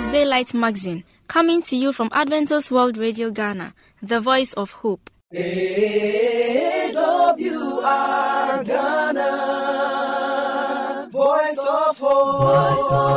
was 0.00 0.12
Daylight 0.12 0.54
Magazine, 0.54 1.04
coming 1.28 1.60
to 1.62 1.76
you 1.76 1.92
from 1.92 2.08
Adventist 2.12 2.70
World 2.70 2.96
Radio 2.96 3.30
Ghana, 3.30 3.74
the 4.02 4.18
voice 4.18 4.54
of 4.54 4.70
hope. 4.70 5.10
AWR 5.34 5.44
Ghana, 8.64 9.28
voice 11.12 11.58
of 11.58 11.98
hope. 11.98 12.40
Voice 12.40 12.92
of 12.92 13.10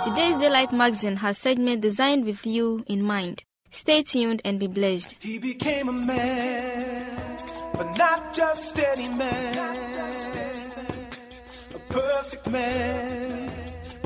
hope. 0.00 0.04
Today's 0.04 0.36
Daylight 0.36 0.72
Magazine 0.72 1.16
has 1.16 1.36
segment 1.36 1.82
designed 1.82 2.24
with 2.24 2.46
you 2.46 2.82
in 2.86 3.02
mind. 3.02 3.42
Stay 3.68 4.02
tuned 4.02 4.40
and 4.46 4.58
be 4.58 4.66
blessed. 4.66 5.14
He 5.20 5.38
became 5.38 5.90
a 5.90 5.92
man, 5.92 7.36
but 7.74 7.98
not 7.98 8.32
just 8.32 8.78
any 8.78 9.10
man. 9.10 9.76
A 11.74 11.78
perfect 11.92 12.46
man 12.48 13.57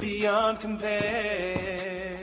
beyond 0.02 0.58
compare. 0.58 2.18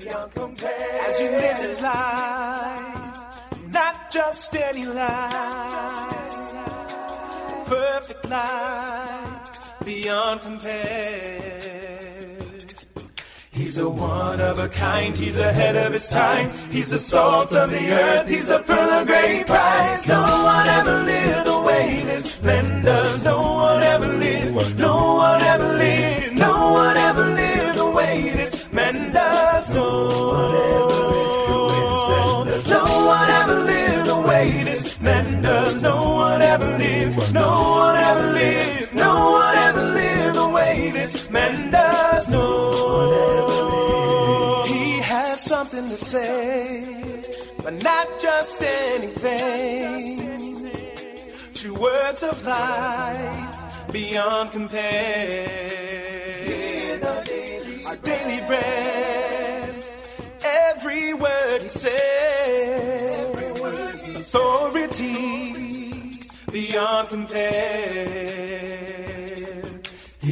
Beyond 0.00 0.32
compare. 0.32 1.00
As 1.08 1.20
he 1.20 1.28
lived 1.28 1.62
his 1.62 1.82
life, 1.82 3.42
not 3.72 4.10
just 4.10 4.56
any 4.56 4.86
life. 4.86 6.54
Perfect 7.66 8.30
life 8.30 9.84
beyond 9.84 10.40
compare. 10.40 11.46
He's 13.50 13.78
a 13.78 13.88
one 13.88 14.40
of 14.40 14.58
a 14.58 14.68
kind, 14.68 15.16
he's 15.16 15.38
ahead 15.38 15.76
of 15.76 15.92
his 15.92 16.06
time. 16.06 16.50
He's 16.70 16.90
the 16.90 16.98
salt 16.98 17.52
of 17.52 17.70
the 17.70 17.90
earth, 17.90 18.28
he's 18.28 18.46
the 18.46 18.60
pearl 18.60 18.90
of 18.90 19.06
great 19.06 19.46
price. 19.46 20.06
No 20.06 20.20
one 20.20 20.68
ever 20.68 21.02
lived 21.02 21.46
the 21.46 21.60
way 21.60 22.02
this 22.04 22.38
does. 22.38 23.24
No 23.24 23.40
one 23.40 23.82
ever 23.82 24.05
this 41.52 42.28
man 42.30 42.66
he 44.66 44.98
has 44.98 45.40
something 45.40 45.88
to 45.88 45.96
say, 45.96 47.24
but 47.62 47.80
not 47.82 48.18
just 48.18 48.62
anything. 48.62 50.16
Two 51.54 51.74
words 51.74 52.22
of 52.22 52.44
life 52.44 53.92
beyond 53.92 54.50
compare. 54.50 55.48
Our 57.86 57.96
daily 57.96 58.40
bread. 58.46 59.84
Every 60.44 61.14
word 61.14 61.62
he 61.62 61.68
says, 61.68 63.36
authority 64.16 65.54
beyond 66.50 67.08
compare. 67.08 68.95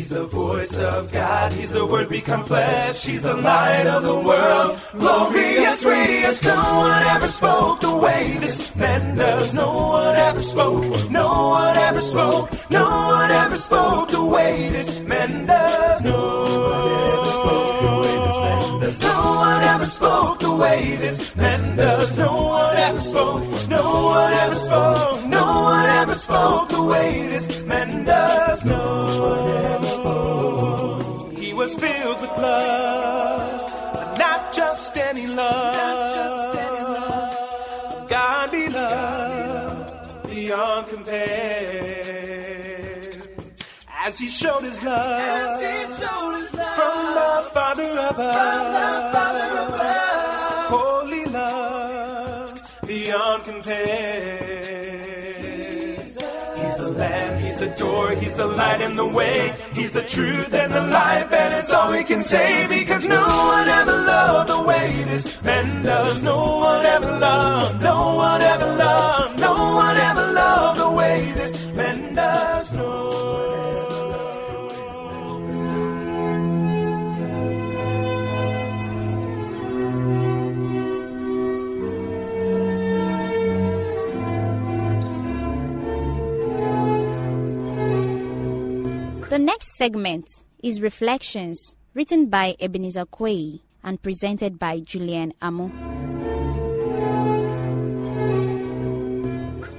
He's 0.04 0.10
the 0.10 0.26
voice 0.26 0.78
of 0.78 1.10
God. 1.10 1.50
He's 1.54 1.70
the 1.70 1.86
word 1.86 2.10
become 2.10 2.44
flesh. 2.44 3.06
He's 3.06 3.22
the 3.22 3.32
light 3.32 3.86
of 3.86 4.02
the 4.02 4.14
world. 4.14 4.78
Glorious, 4.92 5.82
radius. 5.82 6.44
No 6.44 6.56
one 6.56 7.02
ever 7.04 7.26
spoke 7.26 7.80
the 7.80 7.96
way 7.96 8.36
this 8.38 8.76
man 8.76 9.16
does. 9.16 9.54
No 9.54 9.72
one 9.72 10.14
ever 10.14 10.42
spoke. 10.42 11.10
No 11.10 11.48
one 11.48 11.76
ever 11.78 12.02
spoke. 12.02 12.50
No 12.68 12.84
one 12.84 13.30
ever 13.30 13.56
spoke 13.56 14.10
the 14.10 14.22
way 14.22 14.68
this 14.68 15.00
man 15.00 15.46
does. 15.46 16.02
No 16.02 16.20
one 16.60 17.00
ever 17.14 17.32
spoke 17.40 17.80
the 17.80 17.96
way 18.02 18.18
this 18.20 18.36
man 18.44 18.80
does. 18.80 19.00
No 19.00 19.36
one 19.36 19.62
ever 19.62 19.86
spoke 19.86 20.40
the 20.40 20.54
way 20.54 20.96
this 20.96 21.34
man 21.34 21.76
does. 21.76 22.18
No 22.18 22.42
one 22.42 22.76
ever 22.76 23.00
spoke. 23.00 23.68
No 23.70 24.04
one 24.04 24.32
ever 24.34 24.54
spoke. 24.54 25.24
No 25.24 25.62
one 25.62 25.86
ever 25.86 26.14
spoke 26.14 26.68
the 26.68 26.82
way 26.82 27.26
this 27.26 27.64
man 27.64 28.04
does. 28.04 28.64
No 28.66 28.76
one 28.76 29.64
ever 29.64 29.83
was 31.64 31.74
filled 31.76 32.20
with 32.20 32.36
love, 32.36 33.62
but 33.94 34.18
not 34.18 34.52
just 34.52 34.94
any 34.98 35.26
love. 35.26 36.14
Just 36.14 36.58
any 36.58 36.82
love. 36.94 38.08
Godly 38.10 38.68
love 38.68 40.24
beyond 40.24 40.86
compare. 40.88 42.02
As 44.06 44.18
he 44.18 44.28
showed 44.28 44.64
his 44.64 44.82
love, 44.82 45.58
showed 45.58 46.34
his 46.36 46.52
love 46.54 46.76
from 46.76 47.14
the 47.18 47.30
Father 47.54 47.90
above, 48.10 49.14
holy 50.68 51.24
love 51.24 52.62
beyond 52.86 53.44
compare. 53.44 54.38
He's 56.60 56.76
the 56.76 56.90
Lamb, 56.92 57.33
He's 57.33 57.33
the 57.64 57.76
door, 57.76 58.10
He's 58.10 58.36
the 58.36 58.46
light 58.46 58.80
and 58.80 58.96
the 58.96 59.06
way. 59.06 59.54
He's 59.72 59.92
the 59.92 60.02
truth 60.02 60.52
and 60.52 60.72
the 60.72 60.82
life, 60.82 61.32
and 61.32 61.54
it's 61.54 61.72
all 61.72 61.90
we 61.90 62.04
can 62.04 62.22
say 62.22 62.66
because 62.68 63.06
no 63.06 63.26
one 63.26 63.68
ever 63.68 63.92
loved 63.92 64.50
the 64.50 64.62
way 64.62 65.04
this 65.08 65.24
man 65.42 65.82
does. 65.82 66.22
No 66.22 66.38
one 66.68 66.84
ever 66.84 67.18
loved, 67.18 67.80
no 67.82 68.14
one 68.16 68.42
ever 68.42 68.70
loved, 68.76 69.38
no 69.38 69.54
one 69.74 69.96
ever 69.96 70.23
segment 89.76 90.44
is 90.62 90.80
Reflections, 90.80 91.74
written 91.94 92.26
by 92.26 92.54
Ebenezer 92.60 93.06
Quay 93.06 93.60
and 93.82 94.00
presented 94.00 94.56
by 94.56 94.78
Julian 94.78 95.34
Amo. 95.42 95.66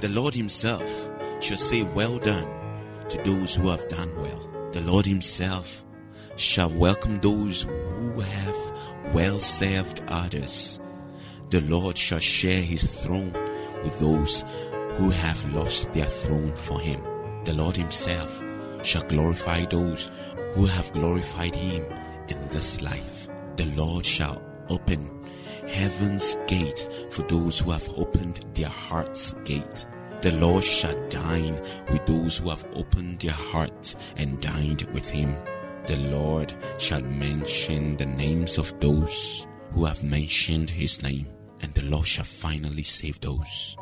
The 0.00 0.08
Lord 0.10 0.34
Himself 0.34 1.10
shall 1.40 1.56
say, 1.56 1.82
Well 1.82 2.18
done 2.18 2.46
to 3.08 3.16
those 3.22 3.54
who 3.54 3.68
have 3.68 3.88
done 3.88 4.14
well. 4.20 4.70
The 4.72 4.82
Lord 4.82 5.06
Himself 5.06 5.82
shall 6.36 6.68
welcome 6.68 7.18
those 7.20 7.62
who 7.62 8.20
have 8.20 9.14
well 9.14 9.40
served 9.40 10.02
others. 10.08 10.78
The 11.48 11.62
Lord 11.62 11.96
shall 11.96 12.18
share 12.18 12.60
His 12.60 13.02
throne 13.02 13.32
with 13.82 13.98
those 13.98 14.44
who 14.96 15.08
have 15.08 15.54
lost 15.54 15.90
their 15.94 16.04
throne 16.04 16.54
for 16.54 16.78
Him. 16.78 17.00
The 17.44 17.54
Lord 17.54 17.78
Himself 17.78 18.42
shall 18.86 19.02
glorify 19.02 19.64
those 19.64 20.10
who 20.54 20.64
have 20.64 20.92
glorified 20.92 21.54
him 21.54 21.84
in 22.28 22.48
this 22.48 22.80
life. 22.80 23.28
The 23.56 23.66
Lord 23.76 24.06
shall 24.06 24.40
open 24.70 25.10
heaven's 25.66 26.36
gate 26.46 26.88
for 27.10 27.22
those 27.22 27.58
who 27.58 27.72
have 27.72 27.88
opened 27.96 28.46
their 28.54 28.68
heart's 28.68 29.32
gate. 29.44 29.86
The 30.22 30.32
Lord 30.32 30.62
shall 30.62 30.96
dine 31.08 31.60
with 31.90 32.06
those 32.06 32.38
who 32.38 32.48
have 32.50 32.64
opened 32.74 33.20
their 33.20 33.32
hearts 33.32 33.96
and 34.16 34.40
dined 34.40 34.82
with 34.94 35.10
him. 35.10 35.36
The 35.86 35.96
Lord 35.96 36.54
shall 36.78 37.02
mention 37.02 37.96
the 37.96 38.06
names 38.06 38.56
of 38.56 38.78
those 38.80 39.46
who 39.72 39.84
have 39.84 40.02
mentioned 40.02 40.70
his 40.70 41.02
name, 41.02 41.28
and 41.60 41.74
the 41.74 41.84
Lord 41.84 42.06
shall 42.06 42.24
finally 42.24 42.82
save 42.84 43.20
those 43.20 43.76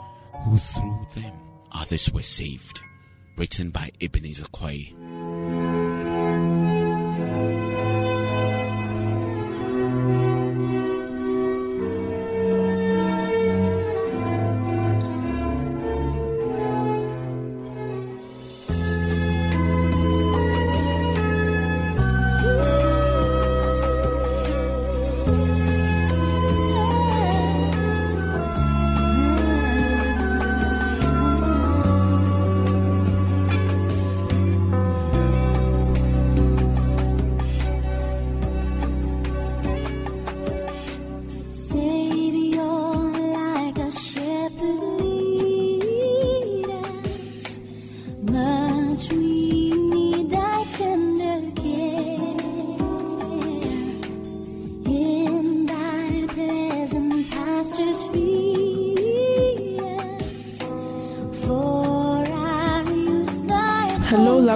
who 0.44 0.58
through 0.58 1.06
them 1.14 1.32
others 1.72 2.12
were 2.12 2.22
saved 2.22 2.82
written 3.36 3.70
by 3.70 3.90
Ebenezer 4.00 4.46
Quay. 4.52 4.94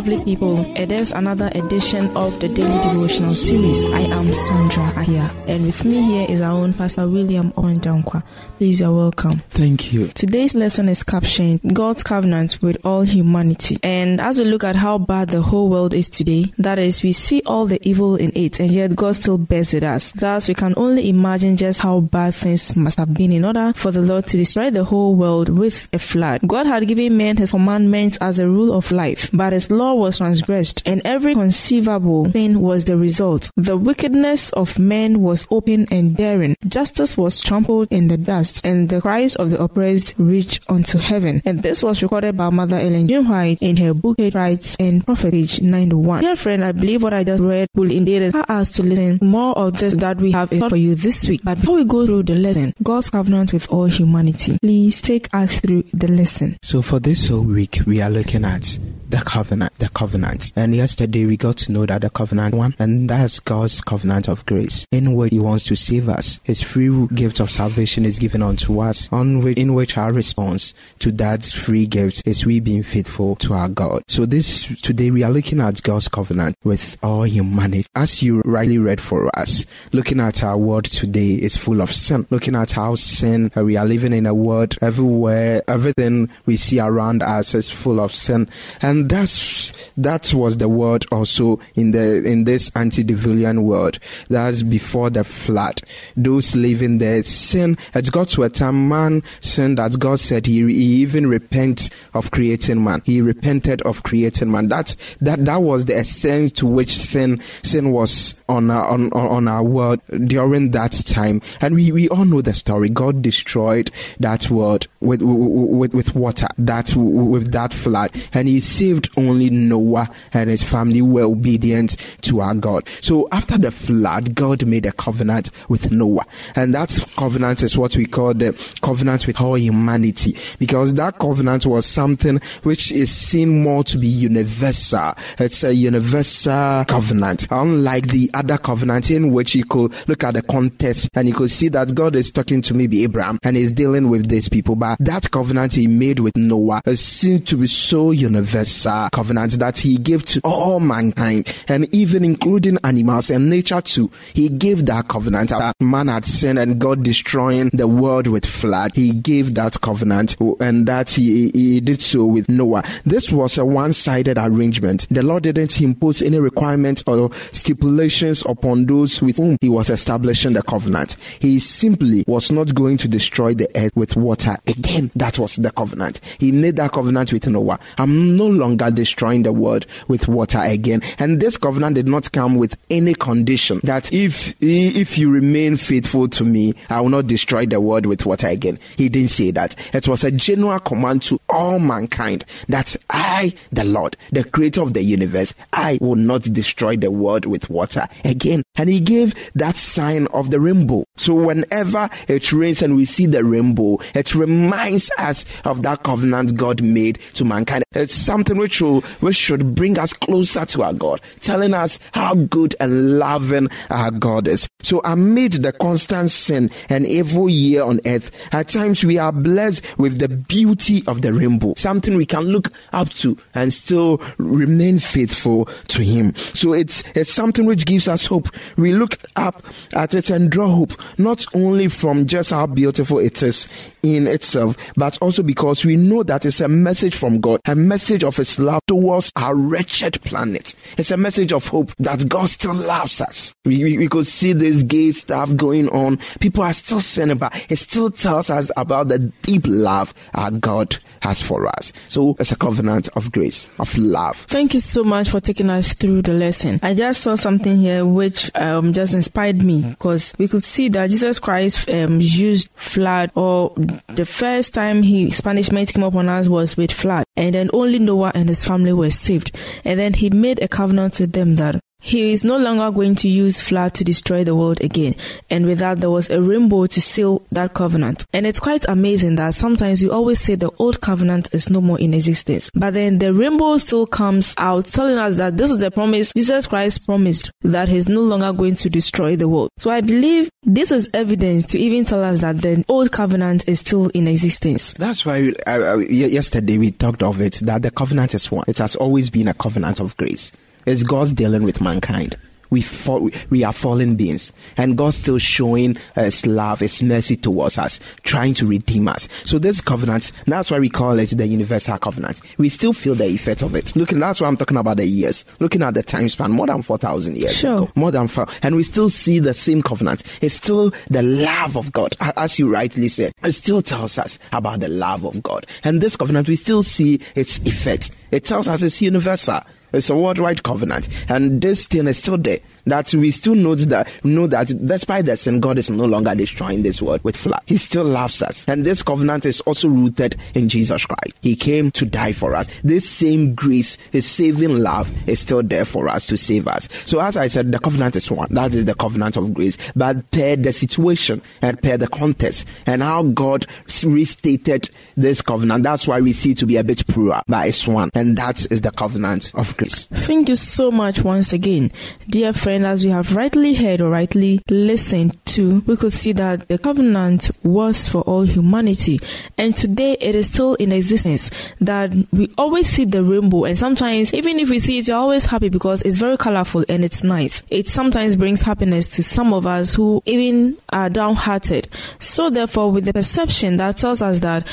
Lovely 0.09 0.25
people. 0.25 0.59
It 0.77 0.91
is 0.91 1.13
another 1.13 1.51
edition 1.55 2.17
of 2.17 2.41
the 2.41 2.49
Daily 2.49 2.81
Devotional 2.81 3.31
Series. 3.31 3.85
I 3.87 4.01
am 4.01 4.33
Sandra 4.33 4.85
Ahia, 4.93 5.31
and 5.47 5.67
with 5.67 5.85
me 5.85 6.01
here 6.01 6.27
is 6.29 6.41
our 6.41 6.53
own 6.53 6.73
Pastor 6.73 7.07
William 7.07 7.53
Owendankwa. 7.53 8.23
Please, 8.57 8.81
you're 8.81 8.93
welcome. 8.93 9.41
Thank 9.51 9.93
you. 9.93 10.09
Today's 10.09 10.55
lesson 10.55 10.89
is 10.89 11.03
captioned 11.03 11.61
God's 11.75 12.03
Covenant 12.03 12.59
with 12.63 12.79
All 12.85 13.03
Humanity. 13.03 13.79
And 13.83 14.21
as 14.21 14.39
we 14.39 14.47
look 14.47 14.65
at 14.65 14.77
how 14.77 14.99
bad 14.99 15.29
the 15.29 15.43
whole 15.43 15.69
world 15.69 15.93
is 15.93 16.09
today, 16.09 16.47
that 16.59 16.79
is, 16.79 17.03
we 17.03 17.13
see 17.13 17.43
all 17.45 17.67
the 17.67 17.79
evil 17.87 18.17
in 18.17 18.33
it, 18.35 18.61
and 18.61 18.71
yet 18.71 18.97
God 18.97 19.15
still 19.15 19.37
bears 19.39 19.75
with 19.75 19.85
us. 19.85 20.13
Thus, 20.13 20.49
we 20.49 20.55
can 20.55 20.75
only 20.77 21.09
imagine 21.11 21.57
just 21.57 21.81
how 21.81 22.01
bad 22.01 22.35
things 22.35 22.75
must 22.75 22.99
have 22.99 23.13
been 23.13 23.33
in 23.33 23.45
order 23.45 23.73
for 23.77 23.91
the 23.91 24.01
Lord 24.01 24.27
to 24.29 24.37
destroy 24.39 24.71
the 24.71 24.85
whole 24.85 25.15
world 25.15 25.51
with 25.51 25.87
a 25.93 25.99
flood. 25.99 26.41
God 26.47 26.67
had 26.67 26.89
given 26.89 27.17
men 27.17 27.37
his 27.37 27.51
commandments 27.51 28.17
as 28.21 28.39
a 28.39 28.49
rule 28.49 28.73
of 28.73 28.91
life, 28.91 29.29
but 29.33 29.53
his 29.53 29.71
law 29.71 29.98
was 29.99 30.19
transgressed, 30.19 30.83
and 30.87 31.03
every 31.05 31.35
conceivable 31.35 32.31
thing 32.31 32.61
was 32.61 32.85
the 32.85 32.97
result. 32.97 33.51
The 33.57 33.77
wickedness 33.77 34.53
of 34.53 34.79
men 34.79 35.21
was 35.21 35.47
open 35.51 35.87
and 35.91 36.17
daring. 36.17 36.57
Justice 36.67 37.17
was 37.17 37.41
trampled 37.41 37.89
in 37.91 38.09
the 38.09 38.17
dust, 38.17 38.65
and 38.65 38.89
the 38.89 39.01
cries 39.01 39.35
of 39.37 39.51
the 39.51 39.63
oppressed 39.63 40.15
reached 40.19 40.63
unto 40.69 40.99
heaven. 40.99 41.43
And 41.45 41.63
this 41.63 41.83
was 41.83 42.03
recorded 42.03 42.37
by 42.37 42.51
Mother 42.51 42.77
Ellen 42.77 43.09
G. 43.09 43.19
White 43.19 43.59
in 43.61 43.77
her 43.79 43.95
book 43.95 44.17
Patriarchs 44.19 44.77
and 44.79 45.05
Prophet, 45.05 45.33
page 45.33 45.61
91. 45.61 46.23
Dear 46.23 46.37
friend, 46.37 46.65
I 46.65 46.73
believe 46.73 47.03
what 47.03 47.15
I 47.15 47.25
just 47.25 47.43
read 47.43 47.69
will 47.75 47.91
indeed 47.91 48.23
inspire 48.23 48.45
us 48.49 48.71
to 48.71 48.83
listen. 48.83 49.19
More 49.23 49.57
of 49.57 49.79
this 49.79 49.95
that 49.95 50.19
we 50.19 50.33
have 50.33 50.51
for 50.51 50.77
you 50.77 50.95
this 50.95 51.29
week. 51.29 51.43
But 51.45 51.61
before 51.61 51.77
we 51.77 51.85
go 51.85 52.07
through 52.07 52.25
the 52.25 52.35
lesson, 52.35 52.75
God's 52.83 53.11
covenant 53.11 53.53
with 53.53 53.69
all 53.71 53.87
humanity, 53.87 54.59
please 54.61 55.01
take 55.01 55.33
us 55.35 55.61
through 55.61 55.85
the 55.93 56.09
lesson. 56.09 56.59
So 56.63 56.83
for 56.83 56.99
this 57.01 57.29
whole 57.29 57.43
week, 57.43 57.81
we 57.87 58.01
are 58.01 58.11
looking 58.11 58.45
at 58.45 58.79
the 59.09 59.19
covenant, 59.19 59.73
the 59.79 59.89
covenant. 59.89 60.53
And 60.55 60.75
yesterday 60.75 61.25
we 61.25 61.37
got 61.37 61.57
to 61.59 61.73
know 61.73 61.87
that 61.87 62.03
the 62.03 62.11
covenant 62.11 62.55
one, 62.55 62.75
and 62.79 63.09
that's 63.09 63.41
God's 63.41 63.81
covenant 63.81 64.29
of 64.29 64.45
grace, 64.47 64.87
in 64.93 65.15
which 65.15 65.33
He 65.33 65.39
wants 65.39 65.65
to 65.65 65.77
save 65.77 66.09
us. 66.09 66.41
His 66.45 66.63
free 66.63 67.07
gift 67.09 67.41
of 67.41 67.51
salvation 67.51 68.05
is 68.05 68.19
given 68.19 68.43
unto 68.43 68.81
us, 68.81 69.09
on 69.11 69.43
which, 69.43 69.57
in 69.57 69.75
which 69.75 69.97
our 69.97 70.13
response 70.13 70.75
to 71.01 71.11
that 71.13 71.45
free 71.45 71.87
gift 71.87 72.27
is 72.27 72.45
we 72.45 72.61
being 72.61 72.83
faithful 72.83 73.37
to 73.37 73.55
our 73.55 73.69
God. 73.69 74.03
So 74.09 74.27
this 74.27 74.67
today 74.81 75.11
we 75.11 75.23
are 75.23 75.31
looking 75.31 75.61
at 75.61 75.83
God's 75.83 76.09
covenant 76.09 76.57
with 76.65 76.97
all 77.03 77.23
humanity. 77.23 77.87
As 77.95 78.23
you 78.23 78.43
rightly 78.45 78.79
read 78.79 79.01
for 79.01 79.37
us, 79.39 79.65
looking 79.93 80.21
at 80.21 80.43
our 80.43 80.59
world 80.59 80.85
today 80.85 81.35
is 81.35 81.57
full 81.57 81.81
of 81.81 81.95
sin. 81.95 82.27
Looking 82.31 82.55
at 82.55 82.73
how 82.73 82.95
sin, 82.97 83.51
uh, 83.57 83.65
we 83.65 83.77
are 83.77 83.87
living 83.87 84.13
in 84.13 84.27
a 84.27 84.35
world 84.35 84.77
everywhere, 84.83 85.63
everything 85.69 86.29
we 86.47 86.57
see 86.57 86.79
around 86.81 87.23
us 87.23 87.55
is 87.55 87.71
full 87.71 88.01
of 88.01 88.15
sin. 88.15 88.49
And 88.83 88.98
and 88.99 89.09
that's 89.09 89.73
that 89.97 90.33
was 90.35 90.57
the 90.57 90.69
word 90.69 91.05
also 91.13 91.61
in 91.75 91.93
the 91.93 92.25
in 92.25 92.45
this 92.45 92.75
antediluvian 92.77 93.63
world. 93.63 93.99
That's 94.29 94.63
before 94.63 95.11
the 95.11 95.25
flood. 95.25 95.83
Those 96.17 96.57
living 96.57 96.99
there 96.99 97.23
sin. 97.23 97.79
It 97.95 98.11
got 98.11 98.29
to 98.31 98.43
a 98.43 98.49
time 98.49 98.89
man 98.89 99.23
sin 99.41 99.77
that 99.77 99.99
God 99.99 100.19
said 100.19 100.47
he, 100.47 100.65
he 100.67 101.03
even 101.03 101.29
repent 101.29 101.91
of 102.15 102.31
creating 102.31 102.83
man. 102.83 103.03
He 103.05 103.21
repented 103.21 103.83
of 103.83 104.03
creating 104.03 104.51
man. 104.51 104.69
That 104.69 104.97
that 105.21 105.45
that 105.45 105.63
was 105.63 105.85
the 105.85 105.97
essence 105.97 106.53
to 106.53 106.67
which 106.67 106.97
sin 106.99 107.41
sin 107.63 107.91
was 107.91 108.41
on 108.49 108.71
our, 108.71 108.85
on 108.85 109.13
on 109.13 109.47
our 109.47 109.63
world 109.63 110.01
during 110.25 110.73
that 110.73 110.93
time. 111.07 111.41
And 111.61 111.75
we, 111.75 111.93
we 111.93 112.09
all 112.09 112.25
know 112.25 112.43
the 112.43 112.55
story. 112.55 112.89
God 112.89 113.23
destroyed 113.23 113.91
that 114.19 114.51
world 114.51 114.89
with 115.01 115.23
with 115.23 115.95
with 115.95 116.15
water. 116.17 116.49
That 116.59 116.95
with 116.97 117.53
that 117.53 117.73
flood, 117.73 118.11
and 118.33 118.49
He 118.49 118.61
saved 118.89 119.11
only 119.17 119.51
Noah 119.51 120.09
and 120.33 120.51
his 120.51 120.63
family 120.63 121.03
were 121.03 121.25
obedient 121.25 121.97
to 122.23 122.41
our 122.41 122.55
God. 122.55 122.89
So 123.01 123.29
after 123.33 123.59
the 123.59 123.71
flood, 123.71 124.35
God 124.35 124.67
made 124.67 124.87
a 124.87 124.93
covenant 124.93 125.51
with 125.69 125.93
Noah. 125.93 126.27
And 126.55 126.75
that 126.75 126.99
covenant 127.17 127.63
is 127.63 127.77
what 127.77 127.97
we 127.97 128.07
call 128.07 128.35
the 128.35 128.53
covenant 128.83 129.27
with 129.27 129.41
all 129.41 129.59
humanity. 129.59 130.37
Because 130.59 130.95
that 130.95 131.19
covenant 131.19 131.67
was 131.67 131.87
something 131.87 132.41
which 132.63 132.93
is 132.93 133.11
seen 133.11 133.63
more 133.63 133.85
to 133.85 133.99
be 133.99 134.07
universal. 134.07 135.15
It's 135.39 135.65
a 135.65 135.75
universal 135.75 136.85
covenant. 136.87 137.47
Unlike 137.51 138.09
the 138.09 138.31
other 138.35 138.59
covenant 138.59 139.11
in 139.11 139.33
which 139.33 139.55
you 139.55 139.65
could 139.65 139.93
look 140.09 140.25
at 140.25 140.35
the 140.35 140.43
context 140.43 141.11
and 141.15 141.29
you 141.29 141.35
could 141.35 141.51
see 141.51 141.69
that 141.69 141.95
God 141.95 142.17
is 142.17 142.31
talking 142.31 142.63
to 142.63 142.75
maybe 142.75 143.03
Abraham 143.05 143.39
and 143.43 143.57
is 143.57 143.73
dealing 143.73 144.09
with 144.09 144.29
these 144.29 144.49
people. 144.49 144.77
But 144.77 144.99
that 145.01 145.31
covenant 145.31 145.75
he 145.75 145.87
made 145.87 146.21
with 146.21 146.37
Noah 146.37 146.83
is 146.87 147.05
seen 147.05 147.43
to 147.43 147.57
be 147.57 147.67
so 147.67 148.11
universal 148.13 148.78
covenant 149.13 149.59
that 149.59 149.79
he 149.79 149.97
gave 149.99 150.25
to 150.27 150.41
all 150.45 150.81
mankind 150.81 151.53
and 151.69 151.93
even 151.95 152.25
including 152.25 152.79
animals 152.85 153.31
and 153.31 153.51
nature 153.51 153.81
too. 153.81 154.11
He 154.35 154.49
gave 154.49 154.87
that 154.87 155.09
covenant. 155.09 155.51
That 155.51 155.75
man 155.81 156.09
had 156.09 156.25
sinned 156.27 156.59
and 156.59 156.79
God 156.79 157.03
destroying 157.03 157.71
the 157.73 157.89
world 157.89 158.27
with 158.27 158.47
flood. 158.47 158.93
He 158.95 159.13
gave 159.13 159.55
that 159.55 159.81
covenant 159.81 160.37
and 160.61 160.87
that 160.87 161.11
he, 161.11 161.51
he 161.55 161.81
did 161.81 162.03
so 162.03 162.25
with 162.25 162.49
Noah. 162.49 162.83
This 163.05 163.33
was 163.33 163.59
a 163.59 163.65
one-sided 163.65 164.39
arrangement. 164.39 165.07
The 165.11 165.23
Lord 165.23 165.45
didn't 165.45 165.81
impose 165.81 166.23
any 166.23 166.39
requirements 166.39 167.03
or 167.07 167.31
stipulations 167.53 168.45
upon 168.47 168.87
those 168.87 169.21
with 169.23 169.37
whom 169.37 169.57
he 169.61 169.69
was 169.69 169.91
establishing 169.91 170.53
the 170.53 170.63
covenant. 170.63 171.17
He 171.41 171.59
simply 171.59 172.25
was 172.27 172.51
not 172.51 172.75
going 172.75 172.97
to 172.99 173.09
destroy 173.09 173.55
the 173.55 173.69
earth 173.75 173.95
with 173.95 174.17
water 174.17 174.57
again. 174.67 175.11
That 175.15 175.39
was 175.39 175.57
the 175.57 175.71
covenant. 175.71 176.21
He 176.39 176.53
made 176.53 176.77
that 176.77 176.93
covenant 176.93 177.33
with 177.33 177.47
Noah. 177.47 177.79
I'm 177.97 178.37
no 178.37 178.47
longer 178.47 178.68
destroying 178.77 179.43
the 179.43 179.53
world 179.53 179.87
with 180.09 180.29
water 180.29 180.61
again. 180.63 181.03
And 181.19 181.41
this 181.41 181.57
covenant 181.57 181.95
did 181.95 182.07
not 182.07 182.31
come 182.33 182.57
with 182.57 182.77
any 182.91 183.15
condition 183.15 183.81
that 183.85 184.13
if 184.13 184.55
if 184.61 185.19
you 185.19 185.31
remain 185.31 185.77
faithful 185.77 186.29
to 186.29 186.45
me, 186.45 186.75
I 186.91 187.01
will 187.01 187.09
not 187.09 187.27
destroy 187.27 187.67
the 187.67 187.81
world 187.81 188.07
with 188.07 188.27
water 188.27 188.47
again. 188.49 188.79
He 188.97 189.09
didn't 189.09 189.31
say 189.31 189.51
that. 189.53 189.77
It 189.95 190.09
was 190.09 190.25
a 190.25 190.31
general 190.31 190.79
command 190.81 191.23
to 191.23 191.41
all 191.49 191.79
mankind 191.79 192.45
that 192.69 192.97
I, 193.11 193.55
the 193.73 193.85
Lord, 193.85 194.17
the 194.33 194.45
creator 194.45 194.83
of 194.83 194.95
the 194.95 195.03
universe, 195.03 195.55
I 195.73 195.99
will 196.01 196.17
not 196.17 196.43
destroy 196.43 196.97
the 196.97 197.11
world 197.11 197.47
with 197.47 197.71
water 197.71 198.07
again. 198.25 198.63
And 198.77 198.89
he 198.89 199.01
gave 199.01 199.35
that 199.55 199.77
sign 199.77 200.27
of 200.29 200.51
the 200.51 200.61
rainbow. 200.61 201.05
So 201.17 201.35
whenever 201.35 202.09
it 202.29 202.53
rains 202.53 202.83
and 202.83 202.97
we 202.97 203.05
see 203.05 203.27
the 203.27 203.45
rainbow, 203.45 203.99
it 204.15 204.35
reminds 204.35 205.11
us 205.19 205.45
of 205.65 205.83
that 205.83 206.03
covenant 206.03 206.57
God 206.57 206.83
made 206.83 207.19
to 207.35 207.45
mankind. 207.45 207.85
It's 207.93 208.15
something 208.15 208.57
which 208.57 208.81
will, 208.81 209.01
which 209.21 209.37
should 209.37 209.75
bring 209.75 209.99
us 209.99 210.13
closer 210.13 210.65
to 210.67 210.83
our 210.83 210.93
God, 210.93 211.21
telling 211.41 211.75
us 211.75 211.99
how 212.13 212.35
good 212.35 212.75
and 212.81 213.19
loving 213.19 213.69
our 213.91 214.11
God 214.11 214.47
is. 214.49 214.69
So 214.83 215.01
amid 215.05 215.53
the 215.53 215.73
constant 215.73 216.31
sin 216.31 216.71
and 216.89 217.07
evil 217.07 217.49
year 217.49 217.83
on 217.83 218.01
earth, 218.07 218.31
at 218.53 218.69
times 218.69 219.05
we 219.05 219.19
are 219.19 219.33
blessed 219.33 219.99
with 219.99 220.19
the 220.19 220.29
beauty 220.29 221.03
of 221.07 221.23
the 221.23 221.33
rainbow, 221.39 221.75
something 221.77 222.17
we 222.17 222.27
can 222.27 222.45
look 222.45 222.73
up 222.93 223.11
to 223.11 223.37
and 223.55 223.73
still 223.73 224.21
remain 224.39 224.99
faithful 224.99 225.67
to 225.89 226.03
Him. 226.03 226.35
So 226.55 226.73
it's, 226.73 227.03
it's 227.15 227.33
something 227.33 227.65
which 227.65 227.87
gives 227.87 228.09
us 228.09 228.27
hope. 228.27 228.49
We 228.77 228.93
look 228.93 229.19
up 229.37 229.65
at 229.93 230.15
it 230.15 230.31
and 230.31 230.51
draw 230.51 230.69
hope, 230.69 230.93
not 231.19 231.47
only 231.55 231.89
from 231.89 232.27
just 232.27 232.51
how 232.51 232.67
beautiful 232.67 233.19
it 233.19 233.43
is 233.43 233.69
in 234.03 234.27
itself, 234.27 234.77
but 234.97 235.19
also 235.21 235.43
because 235.43 235.85
we 235.85 235.97
know 235.97 236.23
that 236.23 236.45
it's 236.45 236.61
a 236.61 236.69
message 236.69 237.15
from 237.15 237.41
God, 237.41 237.61
a 237.67 237.75
message 237.75 238.25
of 238.25 238.37
His 238.37 238.59
love 238.59 238.83
towards 238.87 239.33
our 239.37 239.55
wretched 239.55 240.21
planet. 240.23 240.75
It's 240.97 241.11
a 241.11 241.17
message 241.17 241.53
of 241.53 241.67
hope 241.67 241.93
that 241.99 242.29
God 242.29 242.49
still 242.51 242.75
loves 242.75 243.21
us. 243.21 243.55
We, 243.65 243.83
we, 243.85 243.99
we 243.99 244.09
could 244.09 244.27
see 244.27 244.53
this 244.53 244.83
gay 244.83 245.13
stuff 245.13 245.55
going 245.57 245.89
on. 245.91 246.19
People 246.41 246.63
are 246.63 246.73
still 246.73 247.01
sinning, 247.01 247.39
but 247.39 247.53
it 247.71 247.77
still 247.77 248.11
tells 248.11 248.51
us 248.51 248.71
about 248.77 249.09
the 249.09 249.19
deep 249.43 249.65
love 249.67 250.15
our 250.35 250.51
God 250.51 250.99
has 251.29 251.43
for 251.43 251.67
us. 251.67 251.93
So 252.09 252.37
it's 252.39 252.53
a 252.53 252.57
covenant 252.57 253.09
of 253.15 253.31
grace, 253.31 253.71
of 253.79 253.97
love. 253.99 254.37
Thank 254.37 254.75
you 254.75 254.81
so 254.81 255.05
much 255.05 255.29
for 255.29 255.41
taking 255.41 255.71
us 255.71 255.93
through 255.93 256.23
the 256.23 256.33
lesson. 256.33 256.81
I 256.83 256.95
just 256.95 257.23
saw 257.23 257.37
something 257.37 257.77
here 257.77 258.05
which 258.05 258.51
um, 258.55 258.93
just 258.93 259.15
inspired 259.15 259.63
me 259.63 259.85
because 259.91 260.35
we 260.39 260.49
could 260.49 260.65
see 260.65 260.89
that 260.91 261.11
Jesus 261.11 261.39
Christ 261.39 261.89
um, 261.91 262.21
used 262.21 262.71
flood 262.75 263.31
or 263.35 263.73
the 264.09 264.25
first 264.25 264.75
time 264.75 265.03
his 265.03 265.41
punishment 265.41 265.93
came 265.93 266.03
upon 266.03 266.29
us 266.29 266.49
was 266.49 266.77
with 266.77 266.93
flood 266.93 267.25
and 267.37 267.55
then 267.55 267.71
only 267.73 267.99
Noah 267.99 268.33
and 268.35 268.49
his 268.49 268.65
family 268.65 268.93
were 268.93 269.11
saved. 269.11 269.57
And 269.85 270.01
then 270.01 270.15
he 270.15 270.31
made 270.31 270.63
a 270.63 270.69
covenant 270.69 271.21
with 271.21 271.33
them 271.33 271.57
that 271.57 271.81
He 272.01 272.33
is 272.33 272.45
no 272.45 272.57
longer 272.57 272.91
going 272.93 273.17
to 273.17 273.29
use 273.29 273.61
flood 273.61 273.93
to 273.95 274.05
destroy 274.05 274.45
the 274.45 274.55
world 274.55 274.81
again. 274.81 275.17
And 275.51 275.67
with 275.67 275.81
that, 275.81 276.01
there 276.01 276.11
was 276.11 276.31
a 276.31 276.41
rainbow 276.41 276.87
to 276.87 277.01
seal 277.01 277.43
that 277.51 277.75
covenant. 277.75 278.25
And 278.33 278.47
it's 278.47 278.61
quite 278.61 278.85
amazing 278.89 279.35
that 279.37 279.55
sometimes 279.55 280.01
we 280.01 280.09
always 280.09 280.41
say 280.41 280.55
the 280.55 280.71
old 280.79 281.01
covenant 281.01 281.53
is 281.53 281.69
no 281.69 281.81
more 281.81 281.99
in 281.99 282.15
existence. 282.15 282.71
But 282.73 282.95
then 282.95 283.19
the 283.19 283.35
rainbow 283.35 283.79
still 283.79 284.07
comes 284.07 284.55
out 284.57 284.85
telling 284.87 285.19
us 285.19 285.37
that 285.37 285.57
this 285.57 285.71
is 285.71 285.79
the 285.79 285.91
promise 285.91 286.33
Jesus 286.35 286.69
Christ 286.69 287.05
promised 287.05 287.51
that 287.63 287.89
he's 287.89 288.09
no 288.09 288.21
longer 288.21 288.53
going 288.53 288.77
to 288.77 288.89
destroy 288.89 289.35
the 289.35 289.49
world. 289.49 289.71
So 289.79 289.91
I 289.91 290.01
believe 290.01 290.51
this 290.63 290.93
is 290.93 291.11
evidence 291.13 291.67
to 291.67 291.81
even 291.81 292.05
tell 292.05 292.23
us 292.23 292.41
that 292.41 292.63
the 292.63 292.85
old 292.89 293.11
covenant 293.11 293.69
is 293.69 293.81
still 293.81 294.07
in 294.09 294.29
existence. 294.29 294.93
That's 294.93 295.27
why 295.27 295.53
uh, 295.67 295.95
uh, 295.95 295.97
yesterday 295.97 296.79
we 296.79 296.93
talked 296.93 297.25
of 297.25 297.41
it 297.41 297.55
that 297.63 297.83
the 297.83 297.91
covenant 297.91 298.35
is 298.35 298.51
one. 298.53 298.65
It 298.69 298.79
has 298.79 298.95
always 298.95 299.31
been 299.31 299.49
a 299.49 299.55
covenant 299.55 299.99
of 299.99 300.17
grace. 300.17 300.53
It's 300.89 301.03
God's 301.03 301.33
dealing 301.33 301.65
with 301.65 301.83
mankind. 301.83 302.35
We 302.71 302.81
fall, 302.83 303.31
we 303.51 303.63
are 303.65 303.73
fallen 303.75 304.15
beings, 304.17 304.53
and 304.79 304.97
God's 304.97 305.17
still 305.17 305.39
showing 305.39 305.97
His 306.15 306.47
love, 306.47 306.81
His 306.81 307.03
mercy 307.03 307.37
towards 307.37 307.77
us, 307.79 308.01
trying 308.25 308.53
to 308.55 308.67
redeem 308.67 309.07
us. 309.09 309.29
So 309.45 309.59
this 309.59 309.81
covenant, 309.83 310.33
that's 310.47 310.71
why 310.71 310.79
we 310.79 310.89
call 310.89 311.19
it 311.19 311.31
the 311.31 311.47
universal 311.47 311.97
covenant. 311.99 312.41
We 312.59 312.69
still 312.71 312.93
feel 312.95 313.15
the 313.15 313.27
effect 313.27 313.63
of 313.63 313.75
it. 313.75 313.95
Looking, 313.97 314.19
that's 314.19 314.41
why 314.41 314.49
I'm 314.49 314.57
talking 314.57 314.77
about 314.79 314.97
the 314.99 315.07
years. 315.07 315.45
Looking 315.61 315.83
at 315.83 315.93
the 315.95 316.03
time 316.03 316.29
span, 316.31 316.51
more 316.53 316.67
than 316.67 316.81
four 316.83 316.97
thousand 316.99 317.37
years 317.37 317.57
Sure. 317.57 317.75
ago, 317.75 317.91
more 317.95 318.11
than 318.11 318.29
four, 318.29 318.47
and 318.63 318.77
we 318.77 318.83
still 318.83 319.09
see 319.11 319.39
the 319.41 319.53
same 319.55 319.83
covenant. 319.83 320.23
It's 320.43 320.55
still 320.57 320.93
the 321.11 321.23
love 321.23 321.77
of 321.77 321.93
God, 321.93 322.17
as 322.21 322.59
you 322.59 322.71
rightly 322.73 323.09
said. 323.09 323.33
It 323.43 323.53
still 323.53 323.83
tells 323.83 324.19
us 324.19 324.39
about 324.53 324.81
the 324.81 324.89
love 324.89 325.25
of 325.25 325.43
God, 325.43 325.67
and 325.85 326.01
this 326.03 326.17
covenant 326.17 326.49
we 326.49 326.57
still 326.57 326.83
see 326.83 327.21
its 327.35 327.59
effect. 327.61 328.11
It 328.31 328.45
tells 328.45 328.69
us 328.69 328.83
it's 328.83 329.01
universal. 329.03 329.61
It's 329.93 330.11
a 330.11 330.17
worldwide 330.17 330.63
covenant, 330.63 331.09
and 331.29 331.61
this 331.61 331.87
thing 331.87 332.07
is 332.07 332.19
still 332.19 332.37
there. 332.39 332.59
That 332.89 333.13
we 333.15 333.31
still 333.31 333.55
know 333.55 333.75
that 333.75 334.09
know 334.25 334.47
that 334.47 334.69
despite 334.87 335.27
the 335.27 335.37
sin, 335.37 335.61
God 335.61 335.79
is 335.79 335.91
no 335.91 336.05
longer 336.05 336.35
destroying 336.35 336.83
this 336.83 337.01
world 337.03 337.23
with 337.25 337.37
flood. 337.37 337.63
He 337.67 337.77
still 337.77 338.05
loves 338.05 338.43
us, 338.43 338.67
and 338.69 338.85
this 338.85 339.03
covenant 339.03 339.47
is 339.47 339.61
also 339.63 339.89
rooted 339.89 340.37
in 340.55 340.69
Jesus 340.69 341.05
Christ. 341.05 341.37
He 341.41 341.57
came 341.57 341.91
to 341.93 342.05
die 342.05 342.33
for 342.33 342.55
us. 342.55 342.69
This 342.83 343.09
same 343.09 343.55
grace, 343.55 343.97
His 344.13 344.27
saving 344.27 344.79
love, 344.79 345.13
is 345.29 345.41
still 345.41 345.63
there 345.63 345.85
for 345.85 346.09
us 346.09 346.27
to 346.27 346.37
save 346.37 346.69
us. 346.69 346.89
So, 347.05 347.21
as 347.21 347.37
I 347.37 347.47
said, 347.47 347.73
the 347.73 347.79
covenant 347.79 348.17
is 348.17 348.31
one. 348.31 348.49
That 348.51 348.75
is 348.75 348.85
the 348.85 348.95
covenant 348.95 349.37
of 349.37 349.55
grace. 349.55 349.79
But 349.95 350.31
per 350.31 350.57
the 350.57 350.73
situation 350.73 351.43
and 351.63 351.81
per 351.83 351.97
the 351.97 352.09
context 352.09 352.67
and 352.87 353.03
how 353.03 353.23
God 353.23 353.67
restated 354.05 354.91
this 355.17 355.43
covenant, 355.43 355.83
that's 355.85 356.07
why 356.07 356.21
we 356.21 356.33
see 356.33 356.55
to 356.55 356.67
be 356.67 356.77
a 356.77 356.85
bit 356.85 357.07
plural. 357.07 357.43
But 357.47 357.69
it's 357.69 357.87
one, 357.87 358.11
and 358.15 358.37
that 358.39 358.71
is 358.71 358.81
the 358.81 358.91
covenant 358.91 359.53
of 359.55 359.77
grace. 359.77 360.07
Thank 360.07 360.49
you 360.49 360.57
so 360.57 360.91
much 360.91 361.23
once 361.23 361.53
again. 361.53 361.93
Dear 362.29 362.53
friend, 362.53 362.78
as 362.85 363.05
we 363.05 363.11
have 363.11 363.35
rightly 363.35 363.75
heard 363.75 364.01
or 364.01 364.11
rightly 364.11 364.63
listened 364.69 365.37
to, 365.47 365.81
we 365.87 365.97
could 365.97 366.13
see 366.13 366.33
that 366.33 366.69
the 366.69 366.79
covenant 366.79 367.51
was 367.63 368.09
for 368.09 368.23
all 368.23 368.43
humanity. 368.43 369.21
And 369.57 369.75
today 369.75 370.17
it 370.21 370.35
is 370.35 370.47
still 370.47 370.75
in 370.75 370.93
existence. 370.93 371.51
That 371.81 372.13
we 372.33 372.53
always 372.59 372.89
see 372.89 373.05
the 373.05 373.23
rainbow. 373.23 373.65
And 373.65 373.79
sometimes, 373.79 374.35
even 374.35 374.59
if 374.61 374.71
we 374.71 374.79
see 374.79 374.99
it, 374.99 375.09
you're 375.09 375.17
always 375.17 375.47
happy 375.47 375.69
because 375.69 376.03
it's 376.03 376.19
very 376.19 376.37
colorful 376.37 376.85
and 376.89 377.05
it's 377.05 377.23
nice. 377.23 377.63
It 377.71 377.89
sometimes 377.89 378.37
brings 378.37 378.63
happiness 378.63 379.07
to 379.09 379.23
some 379.23 379.53
of 379.53 379.67
us 379.67 379.95
who 379.95 380.23
even 380.27 380.77
are 380.91 381.11
downhearted. 381.11 381.89
So 382.19 382.51
therefore, 382.51 382.93
with 382.93 383.05
the 383.05 383.13
perception 383.13 383.77
that 383.79 383.97
tells 383.97 384.23
us 384.23 384.41
that 384.41 384.67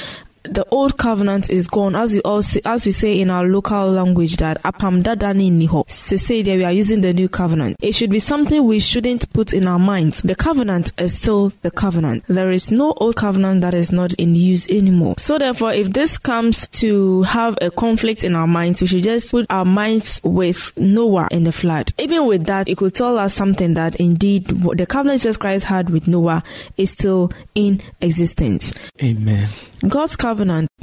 the 0.49 0.65
old 0.71 0.97
covenant 0.97 1.49
is 1.49 1.67
gone. 1.67 1.95
As 1.95 2.15
we 2.15 2.21
all 2.21 2.41
say, 2.41 2.61
as 2.65 2.85
we 2.85 2.91
say 2.91 3.19
in 3.19 3.29
our 3.29 3.45
local 3.45 3.89
language 3.91 4.37
that 4.37 4.61
apam 4.63 5.03
dadani 5.03 5.51
niho. 5.51 5.89
Say 5.89 6.41
that 6.41 6.55
we 6.55 6.63
are 6.63 6.71
using 6.71 7.01
the 7.01 7.13
new 7.13 7.29
covenant. 7.29 7.77
It 7.81 7.93
should 7.93 8.09
be 8.09 8.19
something 8.19 8.63
we 8.63 8.79
shouldn't 8.79 9.31
put 9.33 9.53
in 9.53 9.67
our 9.67 9.79
minds. 9.79 10.21
The 10.21 10.35
covenant 10.35 10.91
is 10.97 11.17
still 11.17 11.51
the 11.61 11.71
covenant. 11.71 12.23
There 12.27 12.51
is 12.51 12.71
no 12.71 12.93
old 12.97 13.15
covenant 13.15 13.61
that 13.61 13.73
is 13.73 13.91
not 13.91 14.13
in 14.13 14.35
use 14.35 14.67
anymore. 14.69 15.15
So 15.17 15.37
therefore 15.37 15.73
if 15.73 15.91
this 15.91 16.17
comes 16.17 16.67
to 16.67 17.23
have 17.23 17.57
a 17.61 17.71
conflict 17.71 18.23
in 18.23 18.35
our 18.35 18.47
minds 18.47 18.81
we 18.81 18.87
should 18.87 19.03
just 19.03 19.31
put 19.31 19.45
our 19.49 19.65
minds 19.65 20.19
with 20.23 20.71
noah 20.77 21.27
in 21.31 21.43
the 21.43 21.51
flood. 21.51 21.91
Even 21.97 22.27
with 22.27 22.45
that 22.45 22.69
it 22.69 22.77
could 22.77 22.93
tell 22.95 23.17
us 23.17 23.33
something 23.33 23.73
that 23.75 23.95
indeed 23.97 24.63
what 24.63 24.77
the 24.77 24.85
covenant 24.85 25.21
jesus 25.21 25.37
christ 25.37 25.65
had 25.65 25.89
with 25.89 26.07
noah 26.07 26.43
is 26.77 26.91
still 26.91 27.31
in 27.55 27.81
existence. 28.01 28.73
Amen. 29.01 29.49
God's 29.87 30.15
covenant 30.15 30.34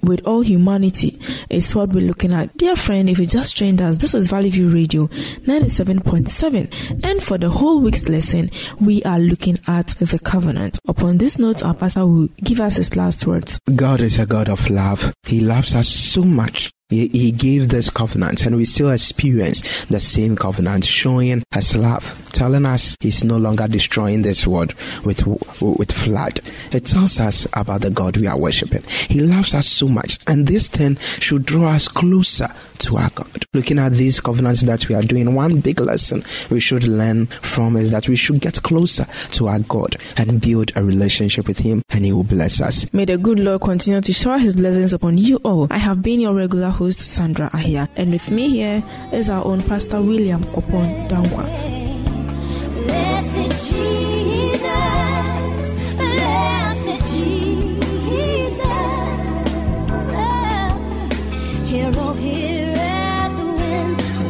with 0.02 0.26
all 0.26 0.40
humanity 0.40 1.18
is 1.50 1.74
what 1.74 1.90
we're 1.90 2.06
looking 2.06 2.32
at. 2.32 2.56
Dear 2.56 2.76
friend, 2.76 3.08
if 3.08 3.18
you 3.18 3.26
just 3.26 3.56
joined 3.56 3.80
us, 3.82 3.96
this 3.96 4.14
is 4.14 4.28
Valley 4.28 4.50
View 4.50 4.68
Radio 4.68 5.06
97.7. 5.46 7.04
And 7.04 7.22
for 7.22 7.38
the 7.38 7.50
whole 7.50 7.80
week's 7.80 8.08
lesson, 8.08 8.50
we 8.80 9.02
are 9.04 9.18
looking 9.18 9.58
at 9.66 9.88
the 9.98 10.18
covenant. 10.18 10.78
Upon 10.88 11.18
this 11.18 11.38
note, 11.38 11.62
our 11.62 11.74
pastor 11.74 12.06
will 12.06 12.28
give 12.42 12.60
us 12.60 12.76
his 12.76 12.96
last 12.96 13.26
words. 13.26 13.58
God 13.74 14.00
is 14.00 14.18
a 14.18 14.26
God 14.26 14.48
of 14.48 14.68
love. 14.70 15.12
He 15.24 15.40
loves 15.40 15.74
us 15.74 15.88
so 15.88 16.22
much. 16.22 16.70
He, 16.92 17.32
gave 17.32 17.68
this 17.68 17.90
covenant, 17.90 18.44
and 18.44 18.56
we 18.56 18.64
still 18.64 18.90
experience 18.90 19.84
the 19.86 20.00
same 20.00 20.36
covenant, 20.36 20.84
showing 20.84 21.42
His 21.52 21.74
love, 21.74 22.30
telling 22.32 22.66
us 22.66 22.96
He's 23.00 23.24
no 23.24 23.36
longer 23.36 23.66
destroying 23.66 24.22
this 24.22 24.46
world 24.46 24.74
with 25.04 25.26
with 25.60 25.92
flood. 25.92 26.40
It 26.72 26.86
tells 26.86 27.18
us 27.18 27.46
about 27.54 27.80
the 27.80 27.90
God 27.90 28.16
we 28.16 28.26
are 28.26 28.38
worshiping. 28.38 28.82
He 28.82 29.20
loves 29.20 29.54
us 29.54 29.66
so 29.66 29.88
much, 29.88 30.18
and 30.26 30.46
this 30.46 30.68
thing 30.68 30.96
should 31.18 31.46
draw 31.46 31.70
us 31.70 31.88
closer 31.88 32.48
to 32.80 32.96
our 32.96 33.10
God. 33.10 33.46
Looking 33.54 33.78
at 33.78 33.92
these 33.92 34.20
covenants 34.20 34.62
that 34.62 34.88
we 34.88 34.94
are 34.94 35.02
doing, 35.02 35.34
one 35.34 35.60
big 35.60 35.80
lesson 35.80 36.24
we 36.50 36.60
should 36.60 36.84
learn 36.84 37.26
from 37.26 37.76
is 37.76 37.90
that 37.92 38.08
we 38.08 38.16
should 38.16 38.40
get 38.40 38.62
closer 38.62 39.06
to 39.32 39.48
our 39.48 39.60
God 39.60 39.96
and 40.16 40.40
build 40.40 40.72
a 40.76 40.84
relationship 40.84 41.46
with 41.46 41.58
Him, 41.58 41.82
and 41.90 42.04
He 42.04 42.12
will 42.12 42.24
bless 42.24 42.60
us. 42.60 42.92
May 42.92 43.04
the 43.04 43.18
good 43.18 43.38
Lord 43.38 43.60
continue 43.62 44.00
to 44.00 44.12
shower 44.12 44.38
his 44.38 44.54
blessings 44.54 44.92
upon 44.92 45.18
you 45.18 45.36
all. 45.44 45.68
I 45.70 45.78
have 45.78 46.02
been 46.02 46.20
your 46.20 46.34
regular 46.34 46.68
host, 46.68 46.81
Sandra 46.90 47.50
Ahia, 47.50 47.88
and 47.96 48.10
with 48.10 48.30
me 48.30 48.48
here 48.48 48.82
is 49.12 49.30
our 49.30 49.44
own 49.44 49.62
Pastor 49.62 50.00
William 50.00 50.42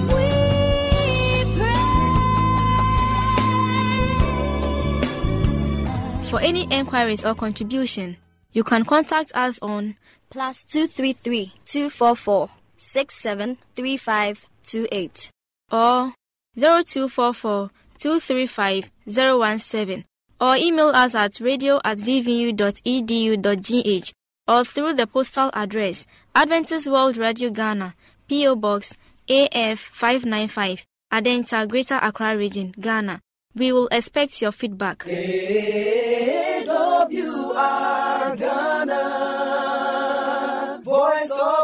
we 0.09 0.25
pray. 1.57 1.81
For 6.29 6.41
any 6.41 6.71
enquiries 6.71 7.25
or 7.25 7.35
contribution, 7.35 8.17
you 8.53 8.63
can 8.63 8.85
contact 8.85 9.33
us 9.35 9.59
on 9.63 9.97
plus 10.33 10.65
233 10.65 11.53
244 11.65 12.49
673528. 12.77 15.31
or 15.71 16.13
0244 16.57 17.71
235 17.99 18.91
017 19.07 20.05
or 20.41 20.57
email 20.57 20.89
us 20.89 21.15
at 21.15 21.39
radio 21.41 21.81
at 21.85 21.99
vvu.edu.gh 21.99 24.13
or 24.49 24.65
through 24.65 24.93
the 24.95 25.07
postal 25.07 25.51
address 25.55 26.05
Adventist 26.35 26.91
World 26.91 27.17
Radio 27.17 27.49
Ghana, 27.51 27.95
P.O. 28.29 28.57
Box 28.57 28.97
AF 29.29 29.79
595, 29.79 30.85
Adenta, 31.13 31.69
Greater 31.69 32.01
Accra 32.03 32.37
Region, 32.37 32.75
Ghana. 32.81 33.21
We 33.55 33.71
will 33.71 33.87
expect 33.93 34.43
your 34.43 34.51
feedback. 34.51 35.05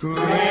Great 0.00 0.47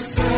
free. 0.00 0.29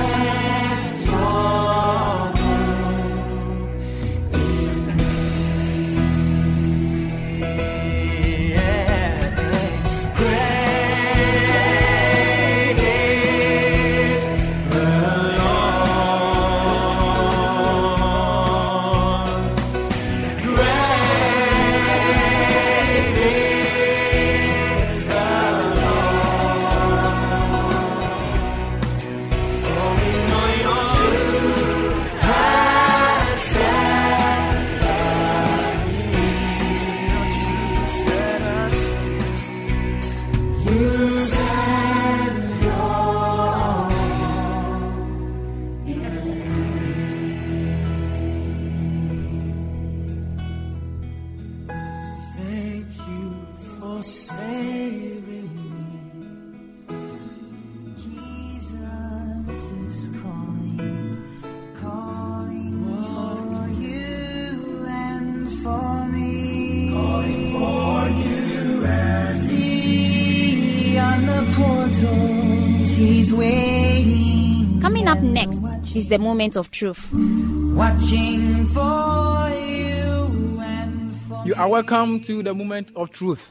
The 76.13 76.19
moment 76.19 76.57
of 76.59 76.71
truth. 76.71 77.11
Watching 77.11 78.67
for 78.67 79.49
you 79.49 80.61
and 80.61 81.17
for 81.23 81.43
You 81.47 81.55
are 81.57 81.69
welcome 81.69 82.21
to 82.25 82.43
the 82.43 82.53
moment 82.53 82.93
of 82.95 83.11
truth. 83.11 83.51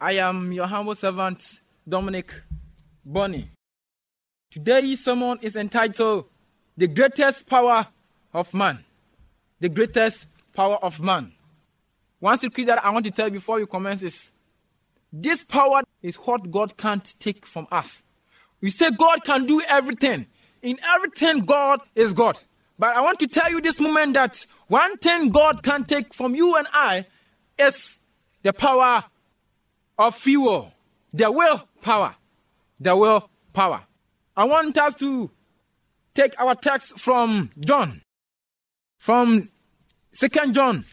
I 0.00 0.14
am 0.14 0.50
your 0.50 0.66
humble 0.66 0.96
servant, 0.96 1.60
Dominic 1.88 2.34
Bonnie. 3.04 3.48
Today's 4.50 5.04
sermon 5.04 5.38
is 5.40 5.54
entitled 5.54 6.24
The 6.76 6.88
Greatest 6.88 7.46
Power 7.46 7.86
of 8.34 8.52
Man. 8.52 8.84
The 9.60 9.68
Greatest 9.68 10.26
Power 10.52 10.78
of 10.82 10.98
Man. 10.98 11.30
One 12.18 12.36
secret 12.38 12.66
that 12.66 12.84
I 12.84 12.90
want 12.90 13.04
to 13.04 13.12
tell 13.12 13.28
you 13.28 13.34
before 13.34 13.60
you 13.60 13.68
commence 13.68 14.02
is 14.02 14.32
this 15.12 15.42
power 15.44 15.82
is 16.02 16.16
what 16.16 16.50
God 16.50 16.76
can't 16.76 17.14
take 17.20 17.46
from 17.46 17.68
us. 17.70 18.02
We 18.60 18.70
say 18.70 18.90
God 18.90 19.22
can 19.22 19.44
do 19.44 19.62
everything. 19.68 20.26
In 20.62 20.78
everything, 20.94 21.40
God 21.40 21.80
is 21.94 22.12
God. 22.12 22.38
But 22.78 22.96
I 22.96 23.00
want 23.02 23.18
to 23.20 23.26
tell 23.26 23.50
you 23.50 23.60
this 23.60 23.78
moment 23.78 24.14
that 24.14 24.44
one 24.68 24.96
thing 24.98 25.30
God 25.30 25.62
can 25.62 25.84
take 25.84 26.14
from 26.14 26.34
you 26.34 26.56
and 26.56 26.66
I 26.72 27.06
is 27.58 27.98
the 28.42 28.52
power 28.52 29.04
of 29.98 30.14
fuel, 30.14 30.72
the 31.12 31.30
will 31.30 31.68
power. 31.82 32.14
The 32.80 32.96
will 32.96 33.28
power. 33.52 33.82
I 34.36 34.44
want 34.44 34.78
us 34.78 34.94
to 34.96 35.30
take 36.14 36.40
our 36.40 36.54
text 36.54 36.98
from 36.98 37.50
John, 37.60 38.00
from 38.98 39.44
Second 40.12 40.54
John. 40.54 40.86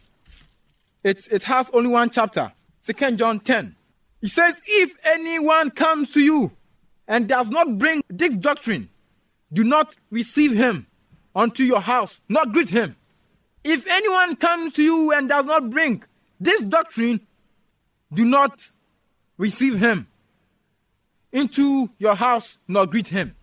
It, 1.04 1.26
it 1.32 1.44
has 1.44 1.70
only 1.72 1.90
one 1.90 2.10
chapter, 2.10 2.52
Second 2.82 3.18
John 3.18 3.40
10. 3.40 3.76
It 4.22 4.30
says, 4.30 4.60
If 4.66 4.98
anyone 5.04 5.72
comes 5.72 6.12
to 6.12 6.20
you 6.20 6.52
and 7.08 7.28
does 7.28 7.50
not 7.50 7.78
bring 7.78 8.04
this 8.10 8.36
doctrine, 8.36 8.90
do 9.52 9.64
not 9.64 9.96
receive 10.10 10.54
him 10.54 10.88
unto 11.36 11.64
your 11.64 11.82
house, 11.82 12.20
not 12.28 12.52
greet 12.52 12.70
him. 12.70 12.96
If 13.64 13.86
anyone 13.88 14.36
comes 14.36 14.74
to 14.74 14.84
you 14.84 15.12
and 15.12 15.30
does 15.30 15.46
not 15.46 15.70
bring 15.70 16.04
this 16.40 16.62
doctrine, 16.62 17.22
do 18.14 18.26
not 18.26 18.72
receive 19.38 19.78
him 19.78 20.08
into 21.32 21.90
your 21.98 22.16
house, 22.16 22.58
nor 22.68 22.88
greet 22.88 23.08
him. 23.08 23.36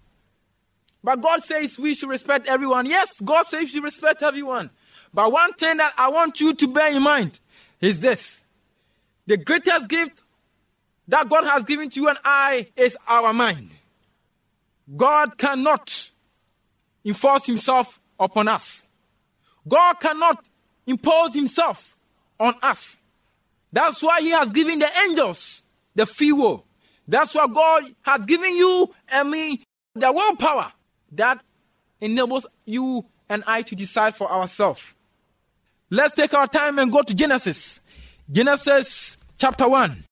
But 1.03 1.21
God 1.21 1.45
says 1.45 1.79
we 1.79 1.95
should 1.95 2.09
respect 2.09 2.47
everyone. 2.47 2.87
Yes, 2.87 3.21
God 3.21 3.45
says 3.47 3.61
we 3.61 3.67
should 3.67 3.85
respect 3.85 4.23
everyone. 4.23 4.71
But 5.13 5.31
one 5.31 5.53
thing 5.53 5.77
that 5.77 5.93
I 5.99 6.09
want 6.09 6.41
you 6.41 6.55
to 6.55 6.69
bear 6.69 6.95
in 6.95 7.03
mind 7.03 7.39
is 7.81 8.01
this 8.01 8.43
the 9.27 9.37
greatest 9.37 9.89
gift 9.89 10.23
that 11.09 11.29
God 11.29 11.45
has 11.45 11.65
given 11.65 11.91
to 11.91 12.01
you 12.01 12.09
and 12.09 12.19
I 12.25 12.69
is 12.77 12.97
our 13.07 13.33
mind. 13.33 13.71
God 14.97 15.39
cannot 15.39 16.11
enforce 17.05 17.47
himself 17.47 18.01
upon 18.19 18.49
us. 18.49 18.85
God 19.67 19.95
cannot 19.95 20.45
impose 20.87 21.35
himself 21.35 21.97
on 22.39 22.55
us. 22.63 22.99
That's 23.73 24.03
why 24.03 24.21
he 24.21 24.31
has 24.31 24.51
given 24.51 24.79
the 24.79 24.91
angels 25.05 25.63
the 25.95 26.07
free 26.07 26.33
will. 26.33 26.65
That's 27.07 27.35
why 27.35 27.47
God 27.47 27.95
has 28.03 28.25
given 28.27 28.57
you 28.57 28.93
and 29.09 29.31
me 29.31 29.65
the 29.95 30.13
willpower 30.13 30.73
that 31.13 31.41
enables 32.01 32.47
you 32.65 33.05
and 33.29 33.45
I 33.47 33.63
to 33.63 33.77
decide 33.77 34.15
for 34.15 34.31
ourselves. 34.31 34.95
Let's 35.91 36.15
take 36.15 36.35
our 36.35 36.47
time 36.47 36.79
and 36.79 36.91
go 36.91 37.03
to 37.03 37.15
Genesis. 37.15 37.81
Genesis 38.31 39.17
chapter 39.39 39.69
1. 39.69 40.05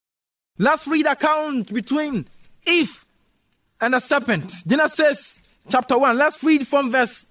Let's 0.58 0.86
read 0.86 1.06
account 1.06 1.72
between 1.72 2.28
Eve 2.66 3.01
and 3.82 3.94
the 3.94 4.00
serpent. 4.00 4.54
Genesis 4.66 5.40
chapter 5.68 5.98
1. 5.98 6.16
Let's 6.16 6.42
read 6.42 6.66
from 6.66 6.90
verse 6.90 7.26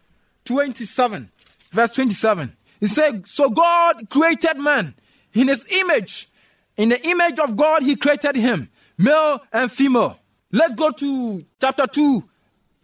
27. 0.45 1.31
Verse 1.71 1.91
27. 1.91 2.55
It 2.81 2.87
says, 2.89 3.13
So 3.25 3.49
God 3.49 4.09
created 4.09 4.57
man 4.57 4.93
in 5.33 5.47
his 5.47 5.65
image. 5.71 6.27
In 6.75 6.89
the 6.89 7.01
image 7.07 7.39
of 7.39 7.55
God, 7.55 7.83
he 7.83 7.95
created 7.95 8.35
him, 8.35 8.69
male 8.97 9.41
and 9.53 9.71
female. 9.71 10.19
Let's 10.51 10.75
go 10.75 10.91
to 10.91 11.45
chapter 11.59 11.87
2, 11.87 12.23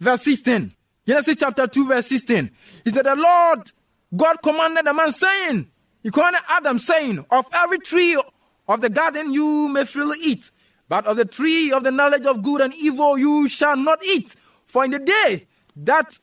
verse 0.00 0.22
16. 0.22 0.72
Genesis 1.06 1.36
chapter 1.38 1.66
2, 1.66 1.88
verse 1.88 2.06
16. 2.06 2.50
It 2.86 2.94
said, 2.94 3.04
The 3.04 3.16
Lord 3.16 3.70
God 4.16 4.36
commanded 4.42 4.86
the 4.86 4.94
man, 4.94 5.12
saying, 5.12 5.70
He 6.02 6.10
commanded 6.10 6.40
Adam, 6.48 6.78
saying, 6.78 7.24
Of 7.30 7.46
every 7.52 7.78
tree 7.78 8.18
of 8.66 8.80
the 8.80 8.88
garden 8.88 9.32
you 9.32 9.68
may 9.68 9.84
freely 9.84 10.18
eat, 10.22 10.50
but 10.88 11.06
of 11.06 11.16
the 11.16 11.24
tree 11.24 11.72
of 11.72 11.84
the 11.84 11.90
knowledge 11.90 12.26
of 12.26 12.42
good 12.42 12.60
and 12.60 12.74
evil 12.74 13.18
you 13.18 13.48
shall 13.48 13.76
not 13.76 14.04
eat. 14.04 14.34
For 14.66 14.84
in 14.84 14.90
the 14.90 14.98
day 14.98 15.46
that 15.76 16.18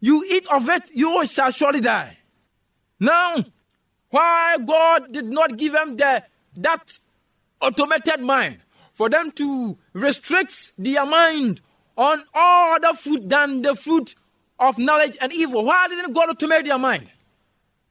you 0.00 0.24
eat 0.28 0.46
of 0.50 0.68
it, 0.68 0.90
you 0.92 1.24
shall 1.26 1.50
surely 1.50 1.80
die. 1.80 2.18
Now, 2.98 3.44
why 4.10 4.58
God 4.58 5.12
did 5.12 5.26
not 5.26 5.56
give 5.56 5.72
them 5.72 5.96
the, 5.96 6.22
that 6.56 6.98
automated 7.60 8.20
mind 8.20 8.58
for 8.92 9.08
them 9.08 9.30
to 9.32 9.78
restrict 9.92 10.72
their 10.76 11.06
mind 11.06 11.60
on 11.96 12.22
all 12.34 12.74
other 12.74 12.94
food 12.94 13.28
than 13.28 13.62
the 13.62 13.74
fruit 13.74 14.14
of 14.58 14.78
knowledge 14.78 15.16
and 15.20 15.32
evil? 15.32 15.64
Why 15.64 15.88
didn't 15.88 16.12
God 16.12 16.30
automate 16.30 16.64
their 16.64 16.78
mind? 16.78 17.08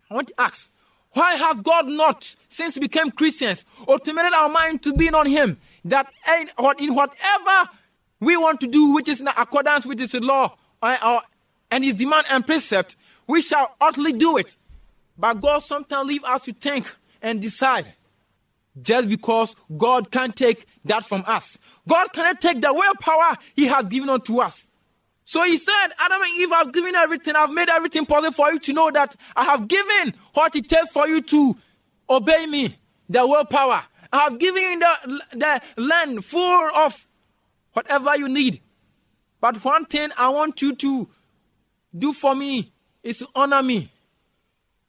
I 0.10 0.14
want 0.14 0.28
to 0.28 0.34
ask, 0.40 0.72
why 1.14 1.36
has 1.36 1.60
God 1.60 1.88
not, 1.88 2.36
since 2.50 2.76
we 2.76 2.82
became 2.82 3.12
Christians, 3.12 3.66
automated 3.88 4.34
our 4.34 4.50
mind 4.50 4.84
to 4.84 4.94
be 4.94 5.10
on 5.10 5.26
Him? 5.26 5.60
That 5.86 6.08
in 6.40 6.50
whatever 6.58 7.70
we 8.20 8.38
want 8.38 8.60
to 8.62 8.68
do, 8.68 8.94
which 8.94 9.08
is 9.08 9.20
in 9.20 9.28
accordance 9.28 9.86
with 9.86 10.00
His 10.00 10.14
law 10.14 10.56
uh, 10.82 11.22
and 11.70 11.84
His 11.84 11.96
demand 11.96 12.28
and 12.30 12.46
precept, 12.46 12.96
we 13.28 13.42
shall 13.42 13.76
utterly 13.82 14.14
do 14.14 14.38
it. 14.38 14.56
But 15.18 15.42
God 15.42 15.60
sometimes 15.60 16.08
leave 16.08 16.24
us 16.24 16.44
to 16.44 16.54
think 16.54 16.88
and 17.22 17.42
decide. 17.42 17.94
Just 18.82 19.10
because 19.10 19.56
God 19.78 20.12
can't 20.12 20.36
take 20.36 20.66
that 20.86 21.06
from 21.06 21.24
us. 21.28 21.58
God 21.88 22.14
cannot 22.14 22.40
take 22.40 22.62
the 22.62 22.74
willpower 22.74 23.38
He 23.56 23.66
has 23.66 23.86
given 23.86 24.10
unto 24.10 24.40
us. 24.40 24.66
So 25.26 25.44
He 25.44 25.58
said, 25.58 25.88
Adam 26.00 26.22
and 26.22 26.40
Eve, 26.40 26.52
I've 26.52 26.72
given 26.72 26.96
everything, 26.96 27.36
I've 27.36 27.52
made 27.52 27.70
everything 27.70 28.06
possible 28.06 28.32
for 28.32 28.52
you 28.54 28.60
to 28.60 28.74
know 28.74 28.90
that 28.92 29.16
I 29.36 29.44
have 29.46 29.68
given 29.68 30.14
what 30.34 30.56
it 30.56 30.70
takes 30.70 30.90
for 30.90 31.08
you 31.08 31.22
to 31.22 31.58
obey 32.10 32.46
me, 32.46 32.78
the 33.10 33.26
willpower. 33.26 33.84
I 34.12 34.24
have 34.24 34.40
given 34.40 34.62
you 34.62 34.80
the, 34.80 35.22
the 35.32 35.62
land 35.82 36.26
full 36.26 36.70
of 36.76 37.08
whatever 37.74 38.18
you 38.18 38.28
need. 38.28 38.62
But 39.40 39.64
one 39.64 39.86
thing 39.86 40.12
I 40.18 40.30
want 40.30 40.62
you 40.62 40.76
to 40.76 41.10
do 41.98 42.14
for 42.14 42.36
me 42.36 42.72
is 43.04 43.20
to 43.20 43.28
honor 43.36 43.64
me. 43.64 43.92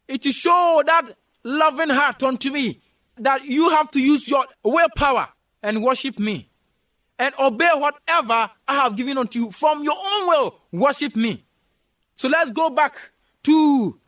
It 0.09 0.27
is 0.27 0.35
show 0.35 0.83
that 0.85 1.17
loving 1.45 1.89
heart 1.89 2.23
unto 2.23 2.51
me 2.51 2.81
that 3.19 3.45
you 3.45 3.71
have 3.71 3.91
to 3.93 4.01
use 4.01 4.29
your 4.29 4.45
willpower 4.63 5.29
and 5.63 5.83
worship 5.83 6.19
me 6.19 6.49
and 7.19 7.35
obey 7.39 7.71
whatever 7.75 8.51
I 8.67 8.75
have 8.75 8.97
given 8.97 9.17
unto 9.17 9.39
you 9.39 9.51
from 9.51 9.85
your 9.85 9.97
own 9.97 10.29
will. 10.29 10.59
Worship 10.73 11.15
me. 11.15 11.45
So 12.17 12.29
let's 12.29 12.51
go 12.51 12.71
back 12.71 12.97
to 13.45 13.99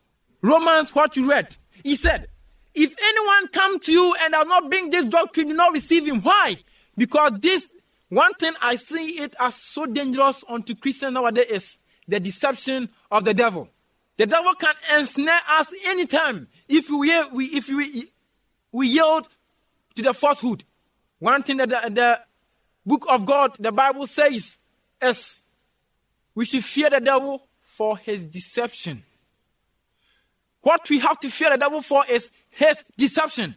Romans, 0.42 0.94
what 0.94 1.16
you 1.16 1.28
read. 1.28 1.56
He 1.82 1.96
said, 1.96 2.28
If 2.74 2.94
anyone 3.00 3.48
come 3.48 3.78
to 3.80 3.92
you 3.92 4.14
and 4.20 4.32
does 4.32 4.46
not 4.46 4.68
bring 4.68 4.90
this 4.90 5.04
doctrine, 5.04 5.48
do 5.48 5.54
not 5.54 5.72
receive 5.72 6.06
him. 6.06 6.20
Why? 6.20 6.56
Because 6.96 7.32
this 7.40 7.68
one 8.08 8.34
thing 8.34 8.52
I 8.60 8.76
see 8.76 9.20
it 9.20 9.34
as 9.38 9.54
so 9.54 9.86
dangerous 9.86 10.44
unto 10.48 10.74
Christians 10.74 11.14
nowadays 11.14 11.50
is 11.50 11.78
the 12.06 12.20
deception 12.20 12.88
of 13.10 13.24
the 13.24 13.34
devil. 13.34 13.68
The 14.16 14.26
devil 14.26 14.54
can 14.54 14.74
ensnare 14.96 15.40
us 15.50 15.72
anytime 15.86 16.48
if 16.68 16.90
we 16.90 17.10
if 17.10 17.68
we, 17.68 18.12
we 18.70 18.88
yield 18.88 19.28
to 19.94 20.02
the 20.02 20.14
falsehood. 20.14 20.64
One 21.18 21.42
thing 21.42 21.56
that 21.56 21.70
the, 21.70 21.90
the 21.90 22.20
book 22.84 23.06
of 23.08 23.24
God, 23.24 23.56
the 23.58 23.72
Bible 23.72 24.06
says, 24.06 24.58
is 25.00 25.40
we 26.34 26.44
should 26.44 26.64
fear 26.64 26.90
the 26.90 27.00
devil 27.00 27.48
for 27.62 27.96
his 27.96 28.22
deception. 28.24 29.02
What 30.60 30.88
we 30.88 30.98
have 31.00 31.18
to 31.20 31.30
fear 31.30 31.50
the 31.50 31.58
devil 31.58 31.82
for 31.82 32.04
is 32.08 32.30
his 32.56 32.84
deception. 32.96 33.56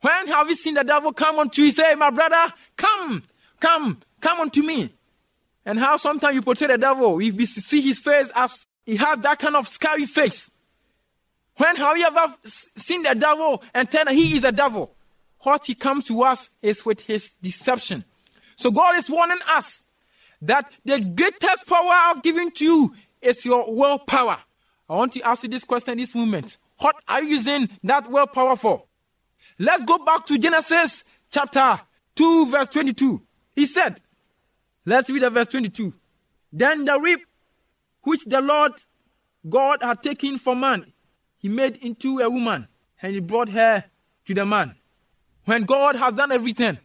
When 0.00 0.26
have 0.28 0.48
you 0.48 0.54
seen 0.54 0.74
the 0.74 0.84
devil 0.84 1.12
come 1.12 1.38
unto 1.38 1.62
you, 1.62 1.72
say, 1.72 1.94
My 1.94 2.10
brother, 2.10 2.52
come, 2.76 3.22
come, 3.60 4.00
come 4.20 4.40
unto 4.40 4.62
me? 4.62 4.90
And 5.64 5.78
how 5.78 5.96
sometimes 5.96 6.34
you 6.34 6.42
portray 6.42 6.68
the 6.68 6.78
devil, 6.78 7.14
we 7.14 7.46
see 7.46 7.80
his 7.80 7.98
face 7.98 8.30
as 8.34 8.66
he 8.84 8.96
has 8.96 9.18
that 9.18 9.38
kind 9.38 9.56
of 9.56 9.66
scary 9.66 10.04
face. 10.06 10.50
When 11.56 11.76
have 11.76 11.96
you 11.96 12.06
ever 12.06 12.34
seen 12.44 13.02
the 13.02 13.14
devil 13.14 13.62
and 13.72 13.90
tell 13.90 14.06
he 14.08 14.36
is 14.36 14.44
a 14.44 14.52
devil? 14.52 14.94
What 15.40 15.66
he 15.66 15.74
comes 15.74 16.04
to 16.06 16.22
us 16.22 16.50
is 16.62 16.84
with 16.84 17.00
his 17.00 17.30
deception. 17.40 18.04
So 18.56 18.70
God 18.70 18.96
is 18.96 19.08
warning 19.08 19.38
us 19.48 19.82
that 20.42 20.70
the 20.84 21.00
greatest 21.00 21.66
power 21.66 21.90
I've 21.90 22.22
given 22.22 22.50
to 22.52 22.64
you 22.64 22.94
is 23.22 23.44
your 23.44 23.72
willpower. 23.72 24.38
I 24.88 24.94
want 24.94 25.12
to 25.14 25.22
ask 25.22 25.42
you 25.42 25.48
this 25.48 25.64
question 25.64 25.98
this 25.98 26.14
moment. 26.14 26.56
What 26.84 26.96
are 27.08 27.22
you 27.22 27.30
using 27.30 27.70
that 27.84 28.10
willpower 28.10 28.56
for? 28.56 28.84
Let's 29.58 29.84
go 29.84 30.04
back 30.04 30.26
to 30.26 30.36
Genesis 30.36 31.02
chapter 31.30 31.80
2, 32.14 32.44
verse 32.50 32.68
22. 32.68 33.22
He 33.56 33.64
said, 33.64 34.02
Let's 34.84 35.08
read 35.08 35.22
the 35.22 35.30
verse 35.30 35.46
22. 35.46 35.94
Then 36.52 36.84
the 36.84 37.00
rib 37.00 37.20
which 38.02 38.26
the 38.26 38.42
Lord 38.42 38.72
God 39.48 39.78
had 39.80 40.02
taken 40.02 40.36
from 40.36 40.60
man, 40.60 40.92
he 41.38 41.48
made 41.48 41.78
into 41.78 42.18
a 42.18 42.28
woman, 42.28 42.68
and 43.00 43.14
he 43.14 43.20
brought 43.20 43.48
her 43.48 43.84
to 44.26 44.34
the 44.34 44.44
man. 44.44 44.74
When 45.46 45.62
God 45.62 45.96
has 45.96 46.12
done 46.12 46.32
everything, 46.32 46.76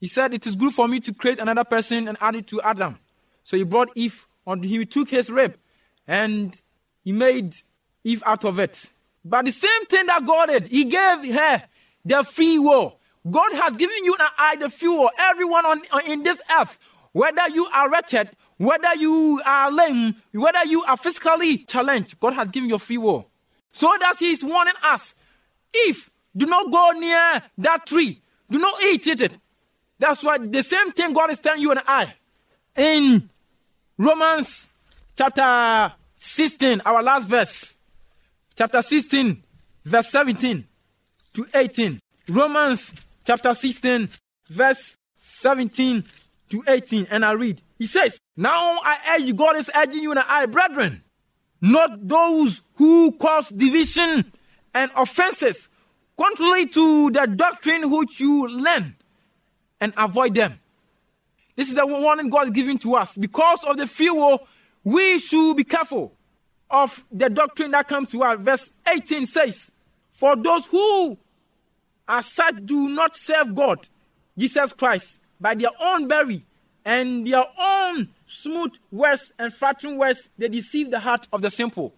he 0.00 0.08
said, 0.08 0.32
It 0.32 0.46
is 0.46 0.56
good 0.56 0.72
for 0.72 0.88
me 0.88 1.00
to 1.00 1.12
create 1.12 1.38
another 1.38 1.64
person 1.64 2.08
and 2.08 2.16
add 2.18 2.34
it 2.34 2.46
to 2.46 2.62
Adam. 2.62 2.98
So 3.42 3.58
he 3.58 3.64
brought 3.64 3.90
Eve 3.94 4.26
him. 4.46 4.62
He 4.62 4.86
took 4.86 5.10
his 5.10 5.28
rib 5.28 5.58
and 6.08 6.58
he 7.02 7.12
made 7.12 7.56
Eve 8.04 8.22
out 8.24 8.46
of 8.46 8.58
it. 8.58 8.86
But 9.24 9.46
the 9.46 9.52
same 9.52 9.86
thing 9.86 10.06
that 10.06 10.24
God 10.26 10.46
did, 10.46 10.66
he 10.66 10.84
gave 10.84 11.34
her 11.34 11.62
the 12.04 12.24
free 12.24 12.58
will. 12.58 12.98
God 13.28 13.52
has 13.54 13.76
given 13.76 14.04
you 14.04 14.14
and 14.18 14.28
I 14.36 14.56
the 14.56 14.68
free 14.68 14.88
will. 14.88 15.10
Everyone 15.18 15.64
on, 15.64 15.82
on 15.92 16.06
in 16.06 16.22
this 16.22 16.40
earth, 16.58 16.78
whether 17.12 17.48
you 17.48 17.66
are 17.72 17.90
wretched, 17.90 18.30
whether 18.58 18.94
you 18.96 19.40
are 19.44 19.70
lame, 19.70 20.16
whether 20.32 20.64
you 20.64 20.84
are 20.84 20.96
physically 20.96 21.58
challenged, 21.58 22.20
God 22.20 22.34
has 22.34 22.50
given 22.50 22.68
you 22.68 22.78
free 22.78 22.98
will. 22.98 23.28
So 23.72 23.92
that 23.98 24.16
He 24.18 24.30
is 24.30 24.44
warning 24.44 24.74
us. 24.82 25.14
If 25.72 26.10
do 26.36 26.46
not 26.46 26.70
go 26.70 26.90
near 26.92 27.42
that 27.58 27.86
tree, 27.86 28.20
do 28.50 28.58
not 28.58 28.82
eat 28.84 29.06
it. 29.06 29.32
That's 29.98 30.22
why 30.22 30.38
the 30.38 30.62
same 30.62 30.92
thing 30.92 31.12
God 31.12 31.30
is 31.30 31.38
telling 31.38 31.62
you 31.62 31.70
and 31.70 31.80
I. 31.86 32.12
In 32.76 33.30
Romans 33.96 34.66
chapter 35.16 35.94
16, 36.20 36.82
our 36.84 37.02
last 37.02 37.28
verse, 37.28 37.76
chapter 38.56 38.82
16, 38.82 39.42
verse 39.84 40.08
17 40.10 40.64
to 41.34 41.46
18. 41.54 42.00
Romans 42.28 42.92
chapter 43.24 43.54
16, 43.54 44.08
verse 44.48 44.96
17 45.16 46.04
to 46.50 46.64
18. 46.66 47.08
And 47.10 47.24
I 47.24 47.32
read, 47.32 47.60
He 47.78 47.86
says, 47.86 48.18
Now 48.36 48.78
I 48.82 49.16
urge 49.16 49.22
you, 49.22 49.34
God 49.34 49.56
is 49.56 49.70
urging 49.74 50.02
you 50.02 50.10
and 50.10 50.20
I, 50.20 50.46
brethren, 50.46 51.02
not 51.60 52.06
those 52.06 52.62
who 52.74 53.12
cause 53.12 53.48
division 53.48 54.32
and 54.72 54.90
offenses, 54.96 55.68
contrary 56.18 56.66
to 56.66 57.10
the 57.10 57.26
doctrine 57.26 57.90
which 57.90 58.20
you 58.20 58.46
learn, 58.48 58.96
and 59.80 59.92
avoid 59.96 60.34
them. 60.34 60.60
This 61.56 61.68
is 61.68 61.76
the 61.76 61.86
warning 61.86 62.30
God 62.30 62.46
is 62.46 62.50
giving 62.50 62.78
to 62.78 62.96
us. 62.96 63.16
Because 63.16 63.62
of 63.64 63.76
the 63.76 63.86
fear, 63.86 64.38
we 64.82 65.18
should 65.20 65.54
be 65.54 65.64
careful 65.64 66.12
of 66.74 67.04
the 67.12 67.30
doctrine 67.30 67.70
that 67.70 67.86
comes 67.86 68.10
to 68.10 68.20
us. 68.24 68.40
Verse 68.40 68.68
18 68.88 69.26
says, 69.26 69.70
For 70.10 70.34
those 70.34 70.66
who 70.66 71.16
are 72.08 72.22
such 72.22 72.56
do 72.66 72.88
not 72.88 73.14
serve 73.14 73.54
God, 73.54 73.88
Jesus 74.36 74.72
Christ, 74.72 75.20
by 75.40 75.54
their 75.54 75.70
own 75.80 76.08
very 76.08 76.44
and 76.84 77.24
their 77.24 77.44
own 77.56 78.08
smooth 78.26 78.72
words 78.90 79.32
and 79.38 79.54
flattering 79.54 79.98
words, 79.98 80.28
they 80.36 80.48
deceive 80.48 80.90
the 80.90 80.98
heart 80.98 81.28
of 81.32 81.42
the 81.42 81.50
simple. 81.50 81.94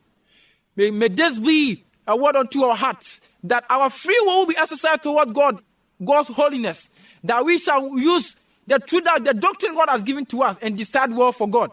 May, 0.76 0.90
may 0.90 1.08
this 1.08 1.38
be 1.38 1.82
a 2.06 2.14
word 2.14 2.36
unto 2.36 2.62
our 2.62 2.76
hearts 2.76 3.22
that 3.44 3.64
our 3.70 3.88
free 3.88 4.20
will 4.26 4.40
will 4.40 4.46
be 4.46 4.58
exercised 4.58 5.02
toward 5.02 5.32
God, 5.32 5.62
God's 6.04 6.28
holiness, 6.28 6.90
that 7.24 7.42
we 7.46 7.58
shall 7.58 7.98
use 7.98 8.36
the 8.66 8.78
truth 8.78 9.04
that 9.04 9.24
the 9.24 9.32
doctrine 9.32 9.74
God 9.74 9.88
has 9.88 10.02
given 10.02 10.26
to 10.26 10.42
us 10.42 10.58
and 10.60 10.76
decide 10.76 11.12
well 11.12 11.32
for 11.32 11.48
God. 11.48 11.70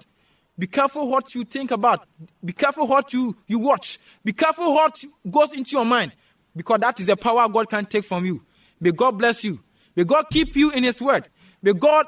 Be 0.57 0.67
careful 0.67 1.07
what 1.07 1.33
you 1.33 1.43
think 1.43 1.71
about. 1.71 2.07
Be 2.43 2.53
careful 2.53 2.87
what 2.87 3.11
you, 3.13 3.35
you 3.47 3.59
watch. 3.59 3.99
Be 4.23 4.33
careful 4.33 4.73
what 4.73 5.03
goes 5.29 5.51
into 5.51 5.71
your 5.71 5.85
mind 5.85 6.13
because 6.55 6.79
that 6.81 6.99
is 6.99 7.07
the 7.07 7.17
power 7.17 7.49
God 7.49 7.69
can 7.69 7.85
take 7.85 8.05
from 8.05 8.25
you. 8.25 8.43
May 8.79 8.91
God 8.91 9.17
bless 9.17 9.43
you. 9.43 9.59
May 9.95 10.03
God 10.03 10.25
keep 10.31 10.55
you 10.55 10.71
in 10.71 10.83
His 10.83 11.01
word. 11.01 11.27
May 11.61 11.73
God 11.73 12.05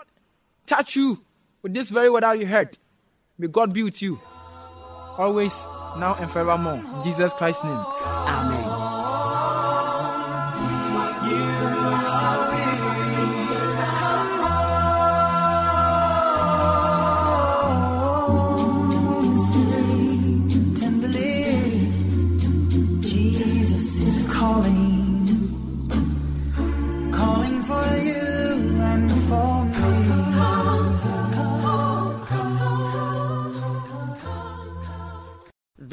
touch 0.68 0.96
you 0.96 1.22
with 1.62 1.74
this 1.74 1.90
very 1.90 2.10
word 2.10 2.24
that 2.24 2.38
you 2.40 2.46
heard. 2.46 2.78
May 3.38 3.48
God 3.48 3.74
be 3.74 3.84
with 3.84 4.02
you 4.02 4.20
always, 5.18 5.54
now, 5.98 6.16
and 6.20 6.30
forevermore. 6.30 6.76
In 6.76 7.04
Jesus 7.04 7.34
Christ's 7.34 7.64
name. 7.64 7.74
Amen. 7.74 8.55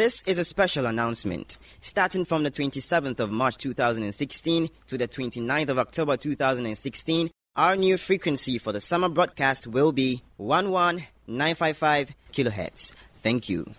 This 0.02 0.26
is 0.26 0.34
a 0.36 0.44
special 0.44 0.86
announcement. 0.86 1.58
Starting 1.80 2.24
from 2.24 2.42
the 2.42 2.50
27th 2.50 3.20
of 3.20 3.30
March 3.30 3.56
2016 3.58 4.68
to 4.88 4.98
the 4.98 5.06
29th 5.06 5.68
of 5.68 5.78
October 5.78 6.16
2016, 6.16 7.30
our 7.54 7.76
new 7.76 7.96
frequency 7.96 8.58
for 8.58 8.72
the 8.72 8.80
summer 8.80 9.08
broadcast 9.08 9.68
will 9.68 9.92
be 9.92 10.24
11955 10.38 12.16
kilohertz. 12.32 12.90
Thank 13.22 13.48
you. 13.48 13.74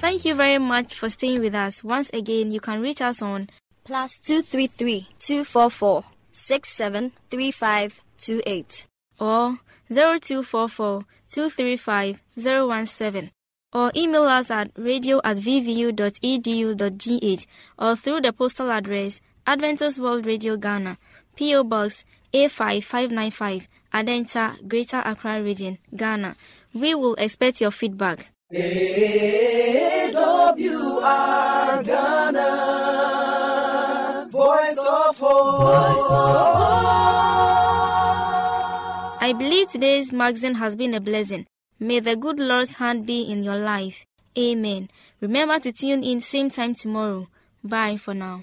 Thank 0.00 0.24
you 0.24 0.34
very 0.34 0.58
much 0.58 0.94
for 0.94 1.10
staying 1.10 1.40
with 1.40 1.54
us. 1.54 1.84
Once 1.84 2.08
again, 2.14 2.50
you 2.50 2.60
can 2.60 2.80
reach 2.80 3.02
us 3.02 3.20
on 3.20 3.50
Plus 3.84 4.16
233 4.16 5.08
244 5.18 6.04
673528. 6.32 8.86
or 9.18 9.58
0244 9.90 11.04
235 11.28 12.22
017 12.38 13.30
or 13.72 13.92
email 13.94 14.24
us 14.24 14.50
at 14.50 14.70
radio 14.76 15.20
at 15.24 15.36
vvu.edu.gh 15.36 17.46
or 17.78 17.96
through 17.96 18.20
the 18.20 18.32
postal 18.32 18.70
address 18.70 19.20
Adventist 19.46 19.98
World 19.98 20.26
Radio 20.26 20.56
Ghana, 20.56 20.98
P.O. 21.36 21.64
Box 21.64 22.04
A5595, 22.32 23.66
Adenta, 23.92 24.68
Greater 24.68 25.02
Accra 25.04 25.42
Region, 25.42 25.78
Ghana. 25.96 26.36
We 26.74 26.94
will 26.94 27.14
expect 27.14 27.60
your 27.60 27.70
feedback. 27.72 28.30
AWR 30.12 31.84
Ghana, 31.84 32.48
voice 34.30 34.78
of 34.78 35.18
hope. 35.18 35.60
I 39.22 39.34
believe 39.36 39.68
today's 39.68 40.12
magazine 40.12 40.54
has 40.54 40.76
been 40.76 40.94
a 40.94 41.00
blessing. 41.00 41.46
May 41.82 41.98
the 42.00 42.14
good 42.14 42.38
Lord's 42.38 42.74
hand 42.74 43.06
be 43.06 43.22
in 43.22 43.42
your 43.42 43.56
life. 43.56 44.04
Amen. 44.38 44.90
Remember 45.22 45.58
to 45.58 45.72
tune 45.72 46.04
in 46.04 46.20
same 46.20 46.50
time 46.50 46.74
tomorrow. 46.74 47.28
Bye 47.64 47.96
for 47.96 48.12
now. 48.12 48.42